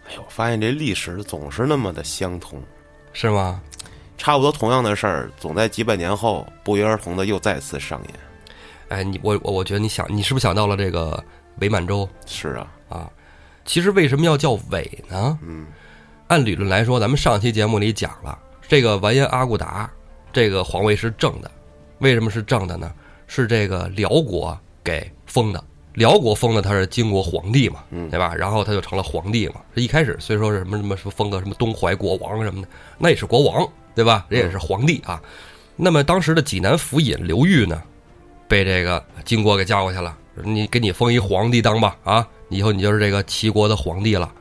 [0.08, 2.60] 哎呦，发现这历史总是那么的相同，
[3.12, 3.60] 是吗？
[4.16, 8.14] 差不多同样的事儿，总在几百年后不约而同的又再次上演。
[8.88, 11.22] 哎，你我我我觉得你想，你是不是想到了这个
[11.60, 13.10] 伪满洲是啊，啊？
[13.64, 15.38] 其实为什么要叫伪呢？
[15.42, 15.66] 嗯
[16.28, 19.88] 按理论来说，咱们上期节目里讲了，这个完颜阿骨达
[20.32, 21.50] 这个皇位是正的，
[21.98, 22.92] 为什么是正的呢？
[23.28, 28.34] 是这个辽国给封的，辽国封的他是金国皇帝嘛，嗯对吧？
[28.34, 29.56] 然后他就成了皇帝嘛。
[29.74, 34.26] 这一开始虽说是什么什么什么封个什么东怀国王什么的，那也是国王，对吧？
[34.28, 35.20] 人也是皇帝啊。
[35.74, 37.82] 那么当时的济南府尹刘裕呢，
[38.46, 44.32] 被这个金国给叫过去了，你给你封一皇帝当吧，啊，以后你就是这个齐国的皇帝了。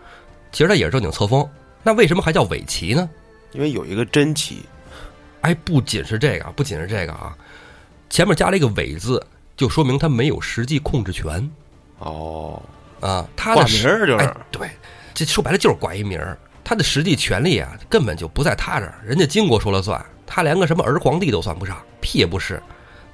[0.51, 1.49] 其实他也是正经册封，
[1.83, 3.09] 那为什么还叫伪齐呢？
[3.53, 4.63] 因为有一个真齐，
[5.41, 7.35] 哎，不仅是这个，不仅是这个啊，
[8.09, 9.25] 前面加了一个“伪”字，
[9.57, 11.49] 就说明他没有实际控制权
[11.99, 12.61] 哦，
[12.99, 13.27] 啊。
[13.35, 14.69] 他挂的名儿就是哎，对，
[15.13, 16.37] 这说白了就是挂一名儿。
[16.65, 22.61] 他的实际权利啊，根本就不在他这儿，人家金国说了算，他连个什么儿皇帝都算不上，屁也不是。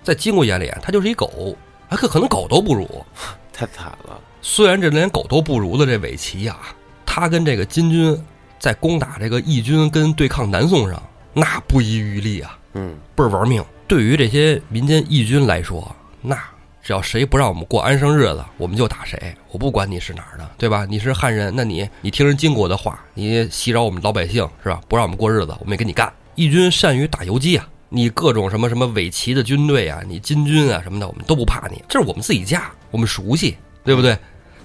[0.02, 1.56] 在金国眼里啊，他就是一狗，
[1.90, 3.06] 啊，可可能狗都不如。
[3.52, 6.58] 太惨了，虽然这连狗都不如的这伪齐啊，
[7.06, 8.18] 他跟这个金军
[8.58, 13.64] 在攻打这个义军跟对抗南宋上，那不遗余力啊，嗯倍儿玩命。
[13.86, 16.42] 对于这些民间义军来说，那
[16.82, 19.34] 只要谁不让我们过安生日子，我们就打谁。
[19.52, 20.86] 我不管你是哪儿的，对吧？
[20.90, 24.82] 你是汉人，那你你听人金国的话，你袭扰我们老百姓是吧？
[24.88, 26.12] 不让我们过日子，我们也跟你干。
[26.36, 34.18] 义军善于打游击啊，你各种什么什么伪齐的军队啊，你金军啊什么的，我们都不怕你，这是我们自己家，我们熟悉，对不对？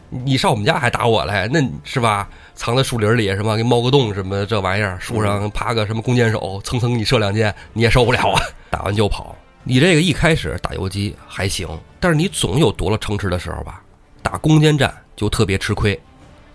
[0.08, 2.28] 你上我们家还打我来，那是吧？
[2.54, 8.40] 藏在树林里什么，给猫个洞什么这玩意儿，树上趴个什么弓箭手，蹭蹭你射两箭，你也受不了啊！
[8.70, 9.36] 打完就跑。
[9.68, 13.82] 你这个一开始打游击还行，但是你总有夺了城池的时候吧？
[14.22, 16.00] 打攻坚战就特别吃亏。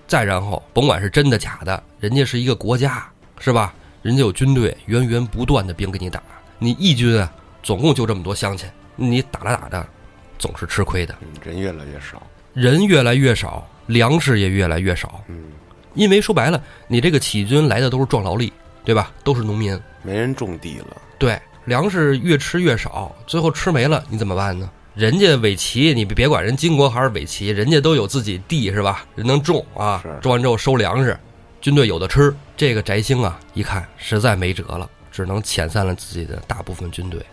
[0.08, 3.06] 再然后，甭管是真的假的，人家是一个国家，
[3.38, 3.74] 是吧？
[4.02, 6.24] 人家有军队，源源不断的兵给你打。
[6.58, 7.30] 你义军啊，
[7.62, 9.86] 总共就这么多乡亲，你打着打着，
[10.39, 11.13] 总是吃亏的。
[11.19, 15.21] 嗯，人越来越少，人越来越少，粮食也越来越少。
[15.28, 15.52] 嗯，
[15.95, 18.54] 因为说白了，你这个起义军来的都是壮劳力，
[18.86, 19.12] 对吧？
[19.21, 24.69] 都是农民，没人种地了，对，粮食越吃越少，最后吃没了，你怎么办呢？
[24.93, 29.06] 人家伪齐，你别管人金国还是伪齐，人家都有自己地是吧？
[29.15, 31.17] 人能种啊，种完之后收粮食，
[31.62, 32.36] 军队有的吃。
[32.58, 37.26] 这个翟兴啊，一看实在没辙了，只能遣散了自己的大部分军队。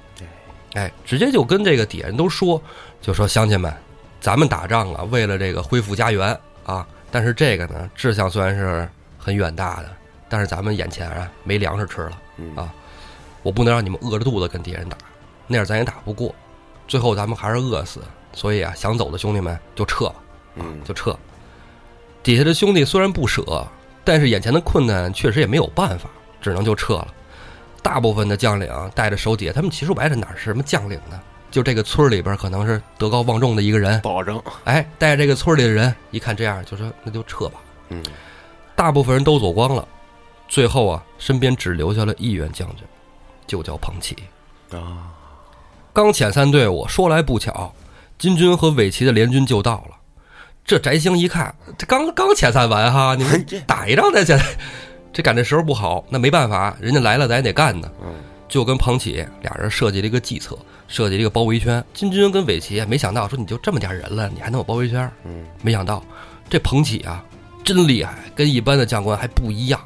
[0.75, 2.63] 哎，直接就跟这个底下人都说，
[3.01, 3.75] 就说乡亲们，
[4.21, 8.89] 咱们打仗啊，为了这个恢复家园啊，但是这个呢，志向虽然是
[9.19, 9.89] 很远大的，
[10.29, 12.13] 但是咱们眼前啊没粮食吃了。
[12.37, 12.73] 嗯啊
[13.49, 14.99] 我不能让你们饿着肚子跟敌人打，
[15.47, 16.35] 那样咱也打不过，
[16.87, 18.03] 最后咱们还是饿死。
[18.35, 20.17] 所以啊，想走的兄弟们就撤吧，
[20.57, 21.19] 嗯，就撤。
[22.23, 23.67] 底下的兄弟虽然不舍，
[24.05, 26.11] 但是眼前的困难确实也没有办法，
[26.43, 27.09] 只能就撤了。
[27.83, 31.19] 大部分的将领啊带着手底下，他们其实说白了哪是什么将领呢？
[31.51, 37.61] 就这个村里边可能是德高望重的一个人，保证，哎，带着这个村里的人一看这样，就说那就撤吧。
[37.89, 38.05] 嗯，
[38.77, 39.89] 大部分人都走光了，
[40.49, 42.85] 最后啊，身边只留下了一员将军，
[43.49, 44.15] 就叫彭玘。
[44.71, 45.11] 啊，
[45.93, 47.75] 刚遣散队伍，说来不巧，
[48.19, 49.97] 金军和伪齐的联军就到了。
[50.65, 54.39] 这翟兴一看，这刚刚遣散完哈，你们这打一仗再遣，
[55.13, 57.91] 这赶这时候不好，那没办法，人家来了咱也得干呢。
[58.03, 58.15] 嗯，
[58.47, 61.83] 就跟彭玘俩人设计了一个计策，设计了一个包围圈。
[61.95, 65.11] 金军跟伪齐没想到说你就这么点人了，你还能有包围圈？
[65.25, 66.05] 嗯，没想到
[66.51, 67.25] 这彭玘啊，
[67.65, 69.81] 真厉害，跟一般的将官还不一样，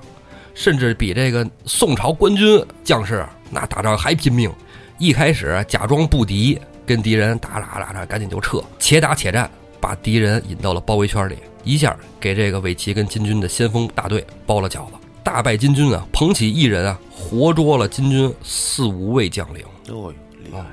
[0.55, 4.51] 甚至比这个宋朝官军将士那打仗还拼命。
[4.99, 14.93] 一开始假装不敌，跟敌人打打打打，赶紧就撤，且打且战，把敌人引到了包围圈里，一下给这个伪齐跟金军的先锋大队包了饺子，
[15.25, 16.07] 大败金军啊！
[16.12, 19.62] 捧起一人啊，活捉了金军四五位将领。
[19.88, 20.65] 哦呦，厉害，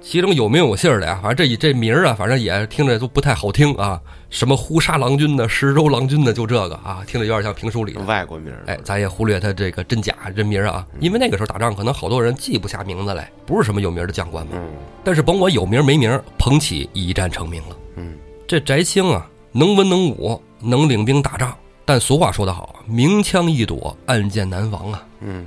[0.00, 4.00] 其中有名有姓的呀，反正这这名儿啊，反正也听着都不太好听啊。
[4.32, 8.00] 什么呼沙郎君的、石州郎君的，就这个啊，听着有点像评书里的。
[8.00, 14.52] 外国名儿，哎，咱也忽略他这个真假人名啊，因为那个时候打仗可能好多人记不下名字来，不是什么有名的将官嘛。
[14.54, 14.68] 嗯
[15.04, 17.76] 但是甭管有名没名，彭玘一战成名了。
[17.96, 18.14] 嗯，
[18.48, 25.04] 这翟兴啊，能文能武，能领兵打仗，但俗话说得好，明枪易躲，暗箭难防啊。
[25.20, 25.44] 嗯，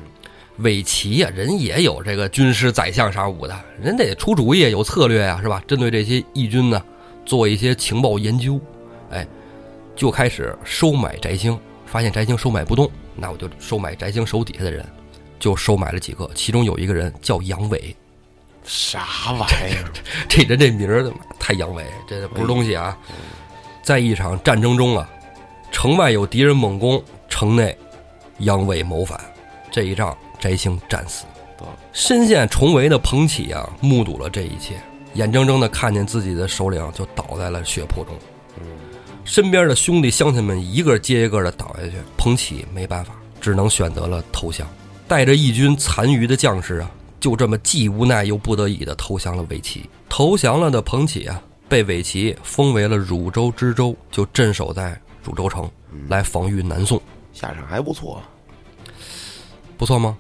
[0.58, 5.64] 韦齐呀、人也有这个军师、宰相啥武的，人得出主意，有策略呀、是吧？
[5.66, 6.80] 针对这些义军呢，
[7.26, 8.60] 做一些情报研究，
[9.16, 9.28] 哎，
[9.96, 11.60] 就开始收买翟星。
[11.86, 14.86] 发现翟星收买不动，那我就收买翟星手底下的人，
[15.40, 17.96] 就收买了几个，其中有一个人叫杨伟，
[18.66, 19.92] 啥玩意儿？
[20.28, 22.98] 这人这名儿太阳痿，这不是东西啊！
[23.82, 25.08] 在一场战争中啊，
[25.72, 27.78] 城外有敌人猛攻，城内
[28.40, 29.18] 杨伟谋反，
[29.72, 31.26] 这一仗翟星战死
[31.58, 31.66] 得。
[31.94, 34.74] 身陷重围的彭起啊，目睹了这一切，
[35.14, 38.16] 眼睁睁的看见自己的首领就倒在了血泊中，
[39.26, 44.68] 身边的兄弟乡亲们一个接一个的倒下去，彭起没办法，只能选择了投降，
[45.08, 49.90] 带着义军残余的将士啊，就这么既无奈又不得已的投降了伪齐。
[50.08, 55.70] 投降了的彭起啊，被伪齐封为了汝州知州，就镇守在汝州城，
[56.08, 57.02] 来防御南宋，
[57.34, 58.22] 下场还不错，
[59.76, 60.16] 不错吗？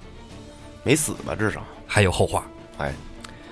[0.83, 1.35] 没死吧？
[1.35, 2.45] 至少，还有后话。
[2.79, 2.91] 哎，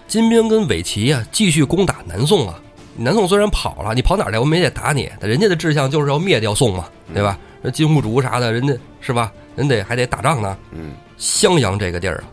[0.07, 2.59] 金兵跟伪齐啊、继续攻打南宋啊。
[2.95, 4.37] 南宋虽然跑了，你跑哪儿去？
[4.37, 5.11] 我们也得打你。
[5.19, 7.37] 但人家的志向就是要灭掉宋嘛，对吧？
[7.61, 9.31] 那金兀术啥的，人家是吧？
[9.55, 10.57] 人得还得打仗呢。
[10.71, 12.23] 嗯，襄阳这个地儿啊，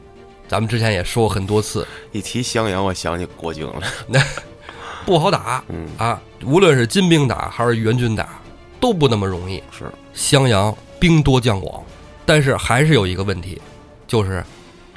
[0.49, 3.83] 咱们之前也说过很多次，一提襄阳，我想起郭靖了。
[4.07, 4.20] 那
[5.07, 6.20] 不好打嗯，啊。
[6.44, 8.40] 无论是金兵打还是援军打，
[8.81, 9.62] 都不那么容易。
[9.70, 11.83] 是，襄阳兵多将广，
[12.25, 13.61] 但是还是有一个问题，
[14.07, 14.42] 就是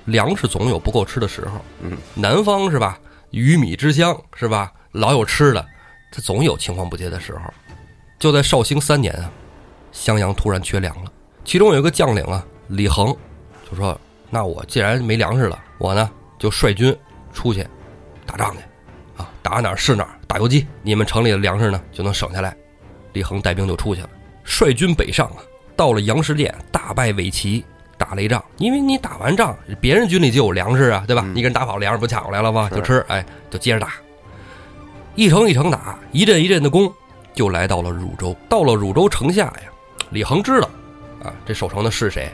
[0.06, 1.60] 粮食总有不够吃的时候。
[1.82, 2.98] 嗯，南方是吧？
[3.32, 4.72] 鱼米之乡是吧？
[4.94, 5.66] 老有吃的，
[6.12, 7.42] 他总有青黄不接的时候。
[8.20, 9.30] 就在绍兴三年啊，
[9.92, 11.12] 襄阳突然缺粮了。
[11.44, 13.14] 其中有一个将领啊，李恒，
[13.70, 16.96] 就说：“那我既然没粮食了，我呢就率军
[17.34, 17.68] 出去
[18.26, 18.60] 打仗去，
[19.22, 22.56] 啊，打哪儿是哪儿，打游击，你们城里的粮食呢就能省下来。”
[23.12, 24.10] 李恒带兵就出去了，
[24.44, 25.38] 率军北上啊，
[25.76, 27.64] 到了杨氏店，大败伪齐，
[27.98, 28.44] 打了一仗。
[28.58, 31.24] 因为你打完仗，别人军里就有粮食啊，对吧？
[31.26, 32.70] 嗯你给人打跑，粮食不抢过来了吗？
[32.74, 33.94] 就吃，哎，就接着打，
[35.16, 36.92] 一城一城打，一阵一阵的攻，
[37.36, 38.36] 就来到了汝州。
[38.50, 39.72] 到了汝州城下呀，
[40.10, 40.68] 李恒知道，
[41.24, 42.32] 啊，这守城的是谁？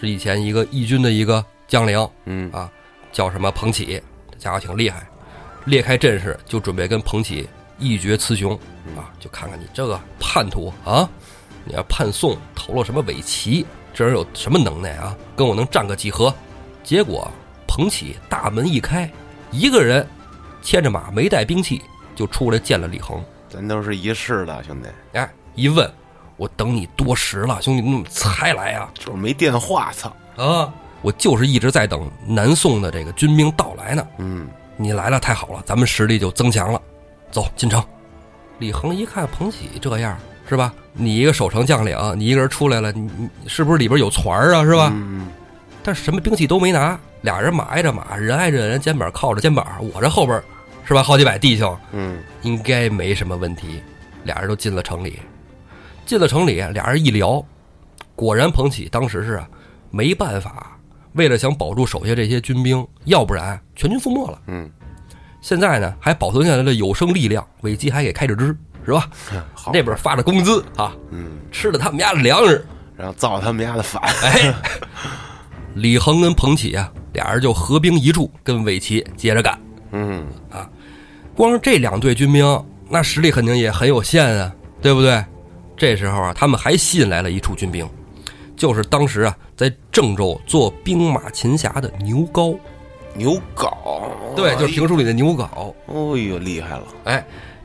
[0.00, 2.70] 是以前一个义军的一个将领，嗯啊，
[3.12, 4.00] 叫什么彭起，
[4.30, 5.06] 这家伙挺厉害，
[5.66, 7.46] 列开阵势就准备跟彭起
[7.78, 8.54] 一决雌雄
[8.96, 11.06] 啊，就看看你这个叛徒啊，
[11.64, 15.14] 你要叛宋投了什么伪齐，这人有什么能耐啊？
[15.36, 16.34] 跟我能战个几何？
[16.82, 17.30] 结果
[17.66, 19.10] 彭起大门一开，
[19.50, 20.06] 一个人
[20.62, 21.82] 牵着马，没带兵器
[22.16, 23.22] 就出来见了李恒。
[23.48, 25.88] 咱都是一世的兄弟，哎，一问，
[26.36, 28.90] 我等你多时了，兄弟，你怎么才来啊？
[28.94, 30.12] 就是没电话，操。
[30.36, 34.06] 啊，我就是一直在等南宋的这个军兵到来呢。
[34.18, 36.80] 嗯，你来了，太好了，咱们实力就增强了。
[37.30, 37.82] 走进城。
[38.58, 40.74] 李恒一看彭起这样，是吧？
[40.92, 43.10] 你一个守城将领，你一个人出来了，你
[43.42, 44.64] 你是不是里边有船儿啊？
[44.64, 44.90] 是吧？
[44.92, 45.28] 嗯，
[45.82, 49.66] 但是什么兵器都没拿，俩人马挨着马，人挨着人，肩膀靠着肩膀。
[49.94, 50.42] 我这后边
[50.86, 53.82] 是吧，好几百弟兄，嗯，应该没什么问题。
[54.22, 55.18] 俩人都进了城里，
[56.04, 57.44] 进了城里，俩人一聊，
[58.14, 59.48] 果然彭起当时是啊，
[59.90, 60.78] 没办法，
[61.14, 64.40] 为了想保住手下这些军兵，要不然全军覆没了。
[64.46, 64.70] 嗯，
[65.40, 69.10] 现在呢，还保存下来了有生力量，伪齐还给开着支，是吧？
[69.54, 72.64] 好，那边发着工资啊，嗯，吃了他们家的粮食。
[72.96, 74.54] 然后造他们家的反，哎，
[75.74, 79.58] 李恒跟彭起啊，俩人就合兵一处，跟伪齐接着干。
[79.92, 80.26] 嗯，
[81.36, 85.22] 光是这两队军兵，那实力肯定也很有限啊，对不对？
[85.76, 87.86] 这时候啊，他们还吸引来了一处军兵，
[88.56, 92.58] 就是当时啊在郑州做兵马勤侠的牛皋，
[93.12, 93.70] 牛皋，
[94.34, 95.46] 对，就是评书里的牛皋。
[95.86, 97.22] 哦呦，厉害了，哎，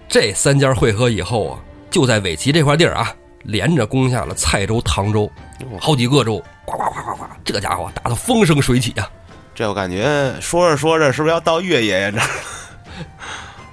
[0.10, 5.32] 这三家会合以后啊，就在尾齐这块地儿啊，连着攻下了蔡州、唐州，
[5.80, 9.10] 好几个州，呱呱呱呱呱，这家伙打得风生水起啊！
[9.56, 12.28] 这我感觉说着说着，是不是要到岳爷爷这儿？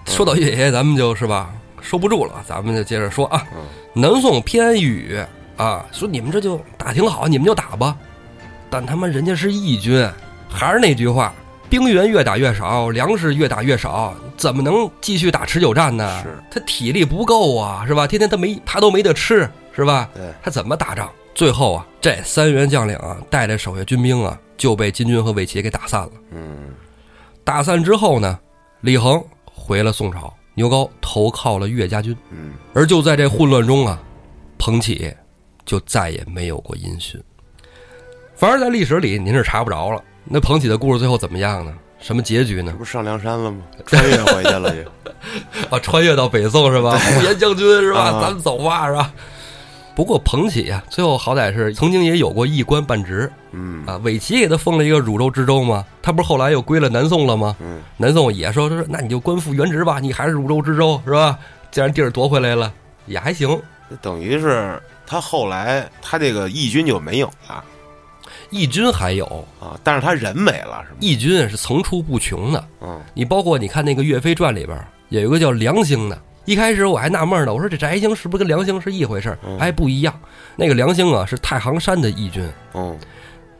[0.08, 3.46] 说到岳爷，咱们就是吧，收不住了，咱们就接着说啊。
[3.92, 5.24] 南宋偏安一隅
[5.56, 7.96] 啊，说你们这就打挺好，你们就打吧。
[8.68, 10.08] 但他妈人家是义军，
[10.48, 11.32] 还是那句话，
[11.70, 16.20] 兵员越打越少，粮食越打越少，怎么能继续打持久战呢？
[16.22, 18.06] 是他体力不够啊，是吧？
[18.06, 20.08] 天天他没他都没得吃，是吧？
[20.42, 21.08] 他怎么打仗？
[21.34, 26.10] 最后啊，这三员将领啊，带着手下军兵啊，就被金军和魏齐给打散了。
[26.32, 26.74] 嗯，
[27.44, 28.36] 打散之后呢，
[28.80, 29.22] 李恒
[29.68, 32.16] 回了宋朝，牛皋投靠了岳家军。
[32.30, 34.00] 嗯，而就在这混乱中啊，
[34.56, 35.14] 彭起
[35.66, 37.22] 就再也没有过音讯。
[38.34, 40.02] 反而在历史里您是查不着了。
[40.24, 41.74] 那彭起的故事最后怎么样呢？
[41.98, 42.72] 什么结局呢？
[42.72, 43.58] 这不是上梁山了吗？
[43.84, 44.90] 穿越回去了就，
[45.68, 46.96] 啊，穿越到北宋是吧？
[46.98, 48.00] 呼延将军是吧？
[48.00, 49.12] 啊咱们走吧是吧？
[49.94, 53.96] 不过彭起啊，最后好歹是曾经也有过一官半职嗯，啊。
[54.04, 57.56] 伪齐给他封了一个汝州知州嘛，他不是后来又归了南宋了吗？
[57.60, 61.38] 嗯，南宋也说说，那你就官复原职吧，你还是汝州知州是吧？
[61.70, 62.72] 既然地儿夺回来了，
[63.06, 63.60] 也还行。
[64.02, 67.64] 等于是他后来他这个义军就没有了
[68.50, 69.26] 义军还有
[69.60, 70.96] 啊，但是他人没了是吗？
[71.00, 74.78] 义军是层出不穷的，嗯，你包括你看那个《岳飞传》里边
[75.10, 79.38] 有一个叫梁兴的，一开始我还纳闷呢，我说这翟兴是不是跟梁兴是一回事儿？
[79.46, 80.14] 嗯还不一样。
[80.56, 82.98] 那个梁兴啊是太行山的义军，嗯，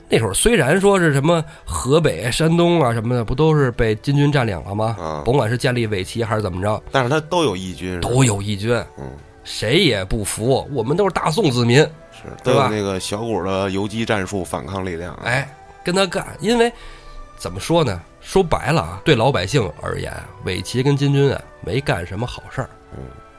[0.09, 4.97] 那会儿虽然说是什么河北、山东啊什么的，不都是被金军占领了吗？
[4.99, 9.11] 啊甭管是建立伪齐还是怎么着，但是他都有义军，是吧都有义军，嗯，
[9.45, 10.67] 谁也不服。
[10.73, 11.79] 我们都是大宋子民，
[12.11, 15.49] 是都对吧有那个小股的游击战术反抗力量。，哎，
[15.85, 16.27] 跟他干。
[16.41, 16.73] 因为
[17.37, 18.01] 怎么说呢？
[18.21, 20.13] 说白了啊，对老百姓而言，
[20.45, 22.69] 伪齐跟金军啊没干什么好事儿。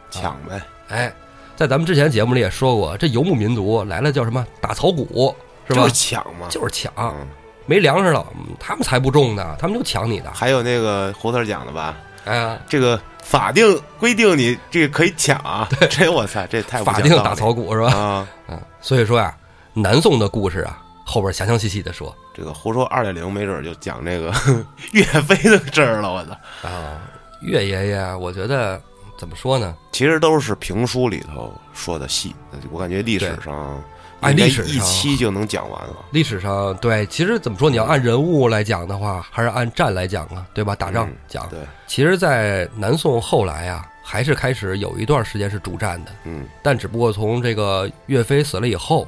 [0.10, 1.14] 抢呗，哎，
[1.56, 5.36] 在咱们之前节目里也说过，这游牧民族来了叫什么打草谷，
[5.70, 5.84] 是吧？
[5.84, 6.48] 就是抢嘛。
[6.50, 7.28] 就是抢，嗯，
[7.66, 10.32] 没粮食了，嗯他们才不种呢，他们就抢你的。
[10.34, 11.96] 还有那个胡特讲的吧，
[12.26, 17.94] 哎呀，这个法定规定你这个可以抢啊，这我操，这太法定打草谷是吧？
[17.96, 18.28] 啊！
[18.48, 19.36] 嗯，所以说呀，
[19.74, 24.34] 南宋的故事啊，后边详详细细的说这个胡说二点零，没准就讲这个
[24.94, 26.12] 岳飞的事儿了。
[26.12, 26.32] 我操，
[26.68, 27.02] 啊，
[27.42, 28.82] 岳爷爷，我觉得
[29.18, 29.76] 怎么说呢？
[29.92, 32.34] 其实都是评书里头说的戏，
[32.72, 33.82] 我感觉历史上
[34.22, 35.96] 哎历史上一期就能讲完了。
[36.12, 37.70] 历史上对，其实怎么说？
[37.70, 40.76] 你要按人物来讲的话，还是按战来讲啊，对吧？
[40.76, 41.48] 打仗嗯讲。
[41.50, 49.08] 对，其实，在南宋后来啊，还是开始有一段时间是主战的，嗯但只不过从这个岳飞死了以后，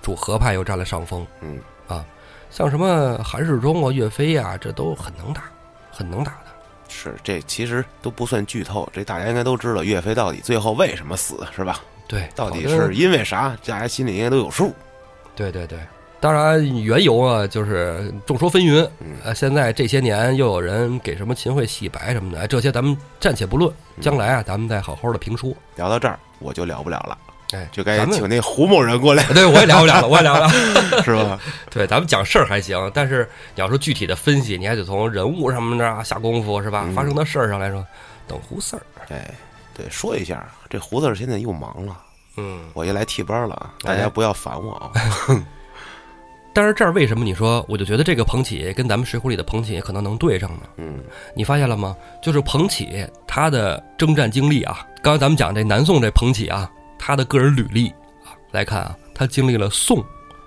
[0.00, 1.26] 主和派又占了上风。
[1.40, 2.04] 嗯啊，
[2.50, 5.42] 像什么韩世忠啊、岳飞呀、这都很能打，
[5.90, 6.38] 很能打的。
[6.88, 11.80] 是这其实都不算剧透，这大家应该都知道岳飞到底最后为什么死，是吧？
[12.06, 13.56] 对，到底是因为啥？
[13.66, 14.72] 大家心里应该都有数。
[15.34, 15.78] 对对对，
[16.20, 18.88] 当然缘由啊，就是众说纷纭。
[19.00, 25.52] 嗯呃，现在这些年又有人给什么秦桧洗白什么的，哎这些咱们暂且不论，嗯将来啊，咱们再好好的评说。
[25.76, 27.18] 聊到这儿，我就聊不了了，
[27.52, 30.48] 哎，就该咱请那胡某人过来，对我也聊不了了，我也聊不了。
[31.02, 31.40] 是吧？
[31.70, 36.84] 对，咱们讲事儿还行，但是你要说具体的分析，你还得从人物上面那儿下功夫，是吧？
[36.86, 37.84] 嗯发生的事儿上来说，
[38.28, 38.82] 等胡四儿。
[39.10, 39.28] 哎，
[39.74, 42.00] 对，说一下，这胡子现在又忙了，
[42.36, 44.92] 嗯，我又来替班了啊，大哎家不要烦我啊。
[46.56, 50.60] 但是这儿为什么你说，我就觉得这个彭起跟咱们《水浒》里的彭起可能能对上呢？
[50.76, 51.02] 嗯
[51.34, 51.96] 你发现了吗？
[52.22, 57.88] 就是彭起他的征战经历啊，刚才咱们讲这南宋这彭起啊，他的个人履历
[58.24, 60.00] 啊来看啊，他经历了宋、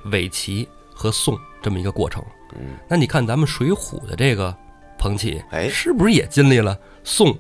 [0.06, 2.24] 伪齐和宋这么一个过程。
[2.54, 4.56] 嗯，那你看咱们《水浒》的这个
[4.98, 7.38] 彭起，哎是不是也经历了宋、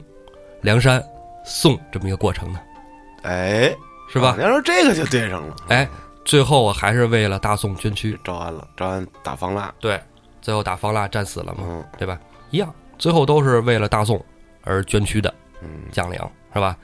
[0.59, 1.01] 梁山、
[1.47, 2.59] 宋这么一个过程呢？
[3.23, 3.73] 哎，
[4.11, 4.35] 是吧？
[4.37, 5.87] 你要说这个就对上了，哎，
[6.25, 9.99] 最后我还是为了大宋捐躯，招安了，招安打方腊，对，
[10.41, 12.19] 最后打方腊战死了嘛，嗯对吧？
[12.51, 14.23] 一样，最后都是为了大宋
[14.63, 15.33] 而捐躯的。
[15.61, 16.19] 嗯，将领
[16.53, 16.77] 是吧？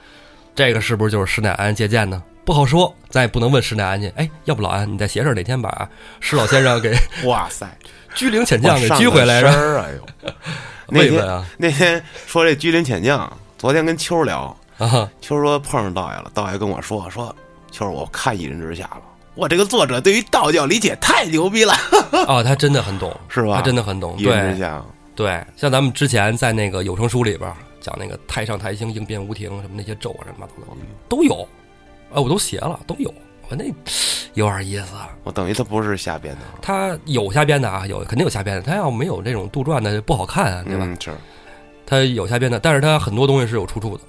[0.55, 2.23] 这个是不是就是施耐庵借鉴呢？
[2.45, 4.07] 不好说，咱也不能问施耐庵去。
[4.15, 5.87] 哎，要不老安，你在邪事儿哪天把
[6.19, 6.93] 施老先生给
[7.25, 7.67] 哇塞，
[8.15, 9.47] 居陵遣将给拘回来着？
[9.47, 10.05] 个身儿，哎呦，
[10.87, 13.31] 那天问一问啊那天说这居临遣将，
[13.63, 15.09] 昨天跟秋聊，啊！
[15.21, 17.33] 秋说碰上道爷了，道爷跟我说说，
[17.71, 19.01] 秋儿我看一人之下了，
[19.35, 21.73] 我这个作者对于道教理解太牛逼了，
[22.27, 23.55] 哦，他真的很懂，是吧？
[23.55, 24.17] 他真的很懂。
[24.17, 24.83] 一人之对下，
[25.15, 27.49] 对，像咱们之前在那个有声书里边
[27.79, 30.53] 讲那个太上太星应变无停什么那些咒啊，什么的
[31.07, 31.47] 都有，
[32.13, 33.09] 哎，我都写了，都有。
[33.47, 33.63] 我那
[34.33, 34.87] 有点意思。
[35.23, 38.61] 我等于他不是瞎编的，他有瞎编的啊，有肯定有瞎编的。
[38.61, 40.83] 他要没有这种杜撰的不好看啊，对吧？
[40.85, 41.11] 嗯，是，
[41.85, 44.03] 他有瞎编的，但是他很多东西是有出处的，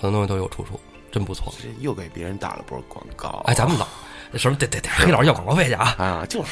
[0.00, 0.80] 很多东西都有出处，
[1.12, 1.52] 真不错。
[1.62, 3.86] 这又给别人打了波广告，哎，咱们老
[4.34, 6.50] 什么得得得黑老师要广告费去啊，啊，就是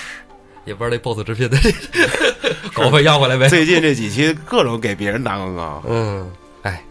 [0.65, 1.59] 也不知道那 BOSS 直聘的
[2.75, 3.49] 广告费要回来没？
[3.49, 6.31] 最近这几期各种给别人打广告，嗯，
[6.63, 6.83] 哎，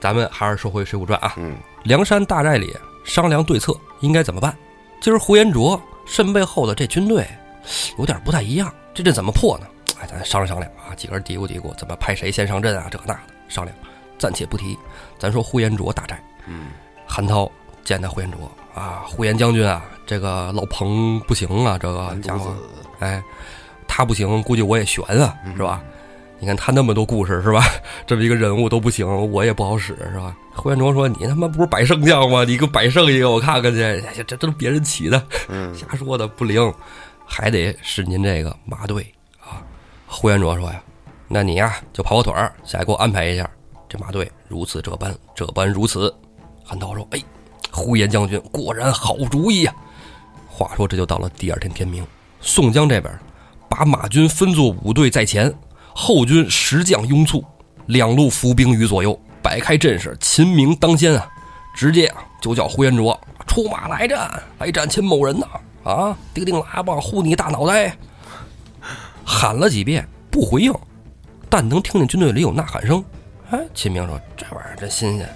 [0.00, 4.56] 咱们还是说回《水浒传》啊，嗯，梁山大寨里商量对策应该怎么办。
[5.00, 7.26] 今儿呼延灼身背后的这军队
[7.98, 9.66] 有点不太一样，这阵怎么破呢？
[10.00, 12.88] 哎，咱商量商量啊，几个人嘀咕嘀咕，怎么派谁先上阵啊？
[12.90, 13.76] 这个那的商量，
[14.18, 14.76] 暂且不提。
[15.18, 16.68] 咱说呼延灼大寨，嗯，
[17.06, 17.50] 韩涛
[17.84, 22.54] 见他呼延灼啊，呼延将军啊，这个老彭不行啊，这个家伙，
[23.00, 23.22] 哎，
[23.86, 25.82] 他不行，估计我也悬啊，是吧？
[26.38, 27.62] 你看他那么多故事是吧？
[28.06, 30.34] 这么一个人物都不行，我也不好使是吧？
[30.54, 32.44] 呼延灼说：“你他妈不是百胜将吗？
[32.44, 33.82] 你给我百胜一个我看看去。
[33.82, 36.72] 哎呀，这这都别人起的，嗯，瞎说的不灵，
[37.26, 39.19] 还得是您这个马队啊。”
[40.12, 40.82] 呼延灼说呀
[41.28, 43.48] ：“那你呀就跑跑腿儿，下来给我安排一下
[43.88, 46.12] 这马队如此这般，这般如此。”
[46.66, 47.22] 韩涛说：“哎，
[47.70, 49.74] 呼延将军果然好主意呀、
[50.48, 52.04] 话说这就到了第二天天明，
[52.40, 53.16] 宋江这边
[53.68, 55.52] 把马军分作五队在前，
[55.94, 57.44] 后军十将拥簇，
[57.86, 61.28] 两路伏兵于左右，摆开阵势，秦明当先啊！
[61.72, 65.46] 直接啊就叫呼延灼出马来战，来战秦某人呐！
[65.84, 67.96] 啊，叮叮喇叭呼你大脑袋！
[69.30, 70.74] 喊了几遍不回应，
[71.48, 73.02] 但能听见军队里有呐喊声。
[73.50, 75.28] 哎，秦明说：“这玩意儿真新鲜，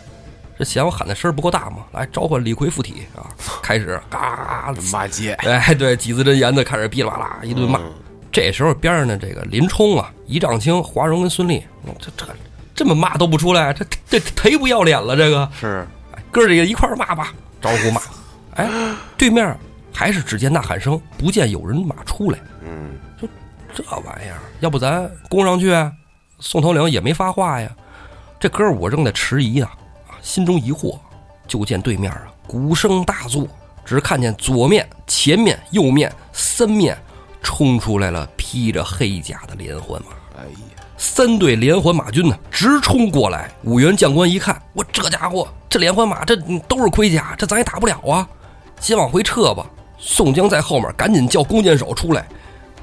[0.58, 1.84] 这嫌我喊的声儿不够大吗？
[1.92, 3.30] 来召唤李逵附体啊！
[3.62, 7.78] ”开始嘎骂街，哎，对，几字真言的开始哔哩吧啦一顿骂。
[7.78, 7.92] 嗯
[8.32, 11.62] 这时候边上的这个林冲啊、仪仗青、华容跟孙俪，
[12.00, 12.26] 这这
[12.74, 15.86] 这么骂都不出来，这这忒不要脸了，这个是
[16.32, 17.32] 哥几个一块儿骂吧，
[17.62, 18.00] 招呼骂。
[18.56, 18.68] 哎，
[19.16, 19.56] 对面
[19.92, 22.40] 还是只见呐喊声，不见有人马出来。
[22.66, 22.98] 嗯，
[23.74, 25.74] 这玩意儿，要不咱攻上去？
[26.38, 27.68] 宋头领也没发话呀。
[28.38, 29.66] 这哥儿我正在迟疑呢，
[30.08, 30.98] 啊，心中疑惑，
[31.48, 33.46] 就见对面啊，鼓声大作，
[33.84, 36.96] 只看见左面、前面、右面三面
[37.42, 40.08] 冲出来了披着黑甲的连环马。
[40.38, 43.50] 哎呀，三队连环马军呢，直冲过来。
[43.62, 48.28] 五员将官一看，我这家伙，这连环马这嗯都是盔甲，这咱也打不了啊，
[48.80, 49.66] 先往回撤吧。
[49.98, 52.26] 宋江在后面赶紧叫弓箭手出来，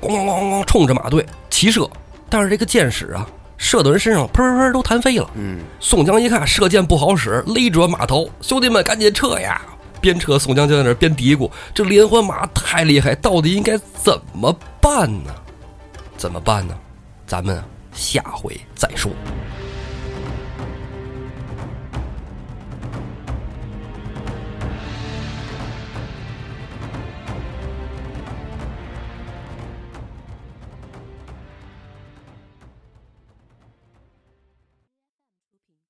[0.02, 1.90] 咣咣咣咣冲着马队齐射。
[2.30, 3.28] 但是这个箭矢啊，
[3.58, 5.30] 射到人身上，砰砰砰都弹飞了。
[5.36, 9.62] 嗯，宋江一看射箭不好使，勒着马头，兄弟们赶紧撤呀！
[10.00, 15.32] 边撤，宋江就在那边嘀咕：这连环马太厉害，到底应该怎么办呢？
[16.18, 16.76] 怎么办呢？
[17.28, 19.12] 咱们下回再说。